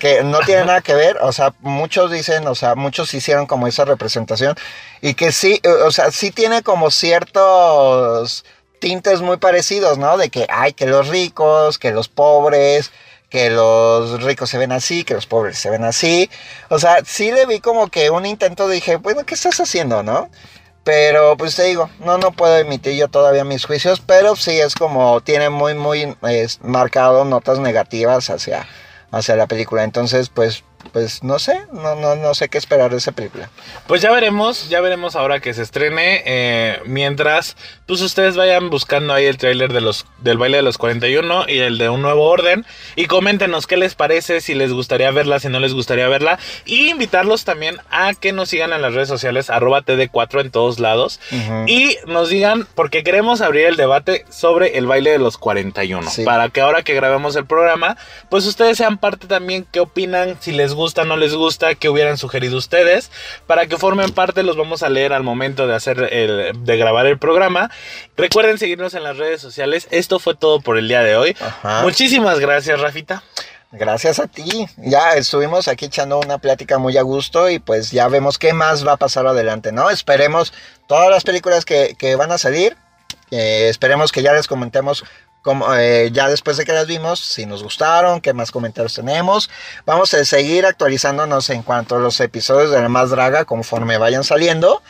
Que 0.03 0.21
no 0.21 0.39
tiene 0.39 0.65
nada 0.65 0.81
que 0.81 0.93
ver, 0.95 1.17
o 1.21 1.31
sea, 1.31 1.53
muchos 1.61 2.11
dicen, 2.11 2.45
o 2.45 2.55
sea, 2.55 2.75
muchos 2.75 3.13
hicieron 3.13 3.45
como 3.45 3.67
esa 3.67 3.85
representación 3.85 4.53
y 4.99 5.13
que 5.13 5.31
sí, 5.31 5.61
eh, 5.63 5.69
o 5.69 5.91
sea, 5.91 6.11
sí 6.11 6.29
tiene 6.31 6.61
como 6.61 6.91
ciertos 6.91 8.43
tintes 8.79 9.21
muy 9.21 9.37
parecidos, 9.37 9.97
¿no? 9.97 10.17
De 10.17 10.27
que 10.27 10.45
hay 10.49 10.73
que 10.73 10.87
los 10.87 11.07
ricos, 11.07 11.77
que 11.77 11.91
los 11.91 12.09
pobres, 12.09 12.91
que 13.29 13.49
los 13.49 14.21
ricos 14.21 14.49
se 14.49 14.57
ven 14.57 14.73
así, 14.73 15.05
que 15.05 15.13
los 15.13 15.25
pobres 15.25 15.57
se 15.57 15.69
ven 15.69 15.85
así. 15.85 16.29
O 16.67 16.79
sea, 16.79 16.97
sí 17.05 17.31
le 17.31 17.45
vi 17.45 17.61
como 17.61 17.87
que 17.87 18.09
un 18.09 18.25
intento, 18.25 18.67
dije, 18.67 18.97
bueno, 18.97 19.25
¿qué 19.25 19.35
estás 19.35 19.61
haciendo, 19.61 20.03
no? 20.03 20.29
Pero 20.83 21.37
pues 21.37 21.55
te 21.55 21.63
digo, 21.63 21.89
no, 21.99 22.17
no 22.17 22.33
puedo 22.33 22.57
emitir 22.57 22.95
yo 22.95 23.07
todavía 23.07 23.45
mis 23.45 23.63
juicios, 23.63 24.01
pero 24.05 24.35
sí 24.35 24.59
es 24.59 24.75
como, 24.75 25.21
tiene 25.21 25.49
muy, 25.49 25.75
muy 25.75 26.13
marcado 26.61 27.23
notas 27.23 27.59
negativas 27.59 28.29
hacia, 28.29 28.67
hacia 29.13 29.35
la 29.35 29.47
película. 29.47 29.83
Entonces, 29.83 30.29
pues, 30.29 30.63
pues 30.91 31.23
no 31.23 31.39
sé, 31.39 31.61
no, 31.71 31.95
no, 31.95 32.15
no 32.15 32.33
sé 32.33 32.49
qué 32.49 32.57
esperar 32.57 32.91
de 32.91 32.97
esa 32.97 33.11
película. 33.11 33.49
Pues 33.87 34.01
ya 34.01 34.11
veremos, 34.11 34.69
ya 34.69 34.81
veremos 34.81 35.15
ahora 35.15 35.39
que 35.39 35.53
se 35.53 35.61
estrene. 35.61 36.23
eh, 36.25 36.79
mientras, 36.85 37.55
pues 37.87 38.01
ustedes 38.01 38.35
vayan 38.35 38.69
buscando 38.69 39.13
ahí 39.13 39.25
el 39.25 39.37
tráiler 39.37 39.73
de 39.73 39.81
los, 39.81 40.05
del 40.19 40.37
baile 40.37 40.57
de 40.57 40.63
los 40.63 40.77
41 40.77 41.45
y 41.47 41.59
el 41.59 41.77
de 41.77 41.89
un 41.89 42.01
nuevo 42.01 42.25
orden. 42.25 42.65
Y 42.95 43.05
coméntenos 43.05 43.67
qué 43.67 43.77
les 43.77 43.95
parece, 43.95 44.41
si 44.41 44.53
les 44.53 44.71
gustaría 44.71 45.09
verla, 45.11 45.39
si 45.39 45.49
no 45.49 45.59
les 45.59 45.73
gustaría 45.73 46.07
verla. 46.07 46.37
Y 46.65 46.89
invitarlos 46.89 47.45
también 47.45 47.77
a 47.89 48.13
que 48.13 48.33
nos 48.33 48.49
sigan 48.49 48.73
en 48.73 48.81
las 48.81 48.93
redes 48.93 49.09
sociales, 49.09 49.49
arroba 49.49 49.81
TD4 49.81 50.41
en 50.41 50.51
todos 50.51 50.79
lados. 50.79 51.19
Y 51.67 51.97
nos 52.05 52.29
digan, 52.29 52.67
porque 52.75 53.03
queremos 53.03 53.41
abrir 53.41 53.65
el 53.65 53.77
debate 53.77 54.25
sobre 54.29 54.77
el 54.77 54.85
baile 54.85 55.11
de 55.11 55.19
los 55.19 55.37
41. 55.37 56.09
Sí. 56.09 56.23
Para 56.23 56.49
que 56.49 56.61
ahora 56.61 56.83
que 56.83 56.93
grabemos 56.93 57.35
el 57.35 57.45
programa, 57.45 57.97
pues 58.29 58.45
ustedes 58.45 58.77
sean 58.77 58.97
parte 58.97 59.27
también, 59.27 59.65
qué 59.71 59.79
opinan, 59.79 60.37
si 60.39 60.51
les 60.51 60.72
gusta, 60.73 61.05
no 61.05 61.17
les 61.17 61.33
gusta, 61.33 61.75
qué 61.75 61.89
hubieran 61.89 62.17
sugerido 62.17 62.57
ustedes. 62.57 63.11
Para 63.47 63.67
que 63.67 63.77
formen 63.77 64.11
parte, 64.11 64.43
los 64.43 64.57
vamos 64.57 64.83
a 64.83 64.89
leer 64.89 65.13
al 65.13 65.23
momento 65.23 65.67
de 65.67 65.75
hacer 65.75 66.09
el, 66.11 66.51
de 66.63 66.77
grabar 66.77 67.05
el 67.05 67.17
programa. 67.17 67.71
Recuerden 68.17 68.57
seguirnos 68.57 68.93
en 68.93 69.03
las 69.03 69.17
redes 69.17 69.41
sociales. 69.41 69.87
Esto 69.91 70.19
fue 70.19 70.35
todo 70.35 70.59
por 70.61 70.77
el 70.77 70.87
día 70.87 71.01
de 71.03 71.15
hoy. 71.15 71.35
Ajá. 71.39 71.81
Muchísimas 71.83 72.39
gracias, 72.39 72.79
Rafita. 72.79 73.23
Gracias 73.75 74.19
a 74.19 74.27
ti. 74.27 74.67
Ya 74.77 75.13
estuvimos 75.13 75.67
aquí 75.67 75.85
echando 75.85 76.19
una 76.19 76.37
plática 76.37 76.77
muy 76.77 76.95
a 76.97 77.01
gusto 77.01 77.49
y 77.49 77.57
pues 77.57 77.89
ya 77.89 78.07
vemos 78.07 78.37
qué 78.37 78.53
más 78.53 78.85
va 78.85 78.93
a 78.93 78.97
pasar 78.97 79.25
adelante, 79.25 79.71
¿no? 79.71 79.89
Esperemos 79.89 80.53
todas 80.87 81.09
las 81.09 81.23
películas 81.23 81.65
que, 81.65 81.95
que 81.97 82.15
van 82.15 82.31
a 82.31 82.37
salir. 82.37 82.77
eh, 83.31 83.69
esperemos 83.69 84.11
que 84.11 84.21
ya 84.21 84.31
les 84.33 84.47
comentemos 84.47 85.03
como, 85.43 85.71
eh, 85.75 86.09
ya 86.11 86.27
después 86.29 86.57
de 86.57 86.65
que 86.65 86.71
las 86.73 86.87
vimos, 86.87 87.19
si 87.19 87.45
nos 87.45 87.61
gustaron, 87.61 88.21
qué 88.21 88.33
más 88.33 88.49
comentarios 88.49 88.95
tenemos. 88.95 89.49
Vamos 89.85 90.11
a 90.15 90.25
seguir 90.25 90.65
actualizándonos 90.65 91.49
en 91.51 91.61
cuanto 91.61 91.97
a 91.97 91.99
los 91.99 92.19
episodios 92.21 92.71
de 92.71 92.81
La 92.81 92.89
Más 92.89 93.11
Draga 93.11 93.45
conforme 93.45 93.97
vayan 93.97 94.23
saliendo. 94.23 94.81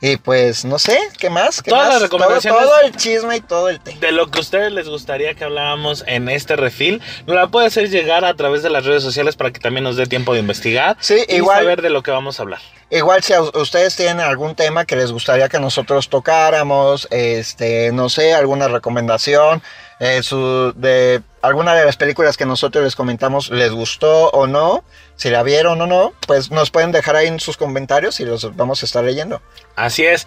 Y 0.00 0.18
pues 0.18 0.66
no 0.66 0.78
sé, 0.78 0.98
¿qué 1.18 1.30
más? 1.30 1.62
¿Qué 1.62 1.70
Todas 1.70 1.86
más? 1.88 1.94
las 1.94 2.02
recomendaciones- 2.10 2.58
Todo, 2.60 2.68
todo 2.68 2.80
el 2.80 2.94
chisme 2.96 3.36
y 3.36 3.40
todo 3.40 3.68
el 3.70 3.80
té. 3.80 3.96
De 4.00 4.12
lo 4.12 4.30
que 4.30 4.38
a 4.38 4.42
ustedes 4.42 4.70
les 4.72 4.86
gustaría 4.88 5.32
que 5.34 5.44
habláramos 5.44 6.04
en 6.06 6.28
este 6.28 6.56
refil, 6.56 7.00
nos 7.26 7.36
la 7.36 7.46
puede 7.46 7.68
hacer 7.68 7.88
llegar 7.88 8.24
a 8.26 8.34
través 8.34 8.62
de 8.62 8.68
las 8.68 8.84
redes 8.84 9.02
sociales 9.02 9.34
para 9.36 9.50
que 9.52 9.60
también 9.60 9.84
nos 9.84 9.96
dé 9.96 10.06
tiempo 10.06 10.34
de 10.34 10.40
investigar 10.40 10.98
Sí, 11.00 11.24
y 11.26 11.36
igual. 11.36 11.60
saber 11.60 11.80
de 11.80 11.88
lo 11.88 12.02
que 12.02 12.10
vamos 12.10 12.38
a 12.38 12.42
hablar. 12.42 12.60
Igual 12.90 13.22
si 13.22 13.32
a 13.32 13.40
ustedes 13.40 13.96
tienen 13.96 14.20
algún 14.20 14.54
tema 14.54 14.84
que 14.84 14.94
les 14.94 15.10
gustaría 15.10 15.48
que 15.48 15.58
nosotros 15.58 16.10
tocáramos, 16.10 17.08
este, 17.10 17.90
no 17.92 18.10
sé, 18.10 18.34
alguna 18.34 18.68
recomendación, 18.68 19.62
eh, 20.00 20.22
su, 20.22 20.72
de 20.76 21.22
alguna 21.42 21.74
de 21.74 21.84
las 21.84 21.96
películas 21.96 22.36
que 22.36 22.46
nosotros 22.46 22.84
les 22.84 22.96
comentamos 22.96 23.50
les 23.50 23.70
gustó 23.72 24.30
o 24.30 24.46
no, 24.46 24.84
si 25.16 25.30
la 25.30 25.42
vieron 25.42 25.80
o 25.80 25.86
no, 25.86 26.12
pues 26.26 26.50
nos 26.50 26.70
pueden 26.70 26.92
dejar 26.92 27.16
ahí 27.16 27.26
en 27.28 27.40
sus 27.40 27.56
comentarios 27.56 28.20
y 28.20 28.24
los 28.24 28.56
vamos 28.56 28.82
a 28.82 28.86
estar 28.86 29.04
leyendo. 29.04 29.40
Así 29.76 30.04
es. 30.04 30.26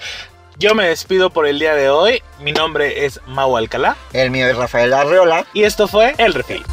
Yo 0.59 0.73
me 0.73 0.87
despido 0.87 1.29
por 1.29 1.45
el 1.45 1.59
día 1.59 1.75
de 1.75 1.89
hoy. 1.89 2.23
Mi 2.39 2.51
nombre 2.51 3.05
es 3.05 3.19
Mau 3.27 3.57
Alcalá 3.57 3.95
El 4.13 4.31
mío 4.31 4.47
es 4.47 4.55
Rafael 4.57 4.91
Arreola. 4.93 5.45
y 5.53 5.63
esto 5.63 5.87
fue 5.87 6.15
El 6.17 6.33
Refil. 6.33 6.63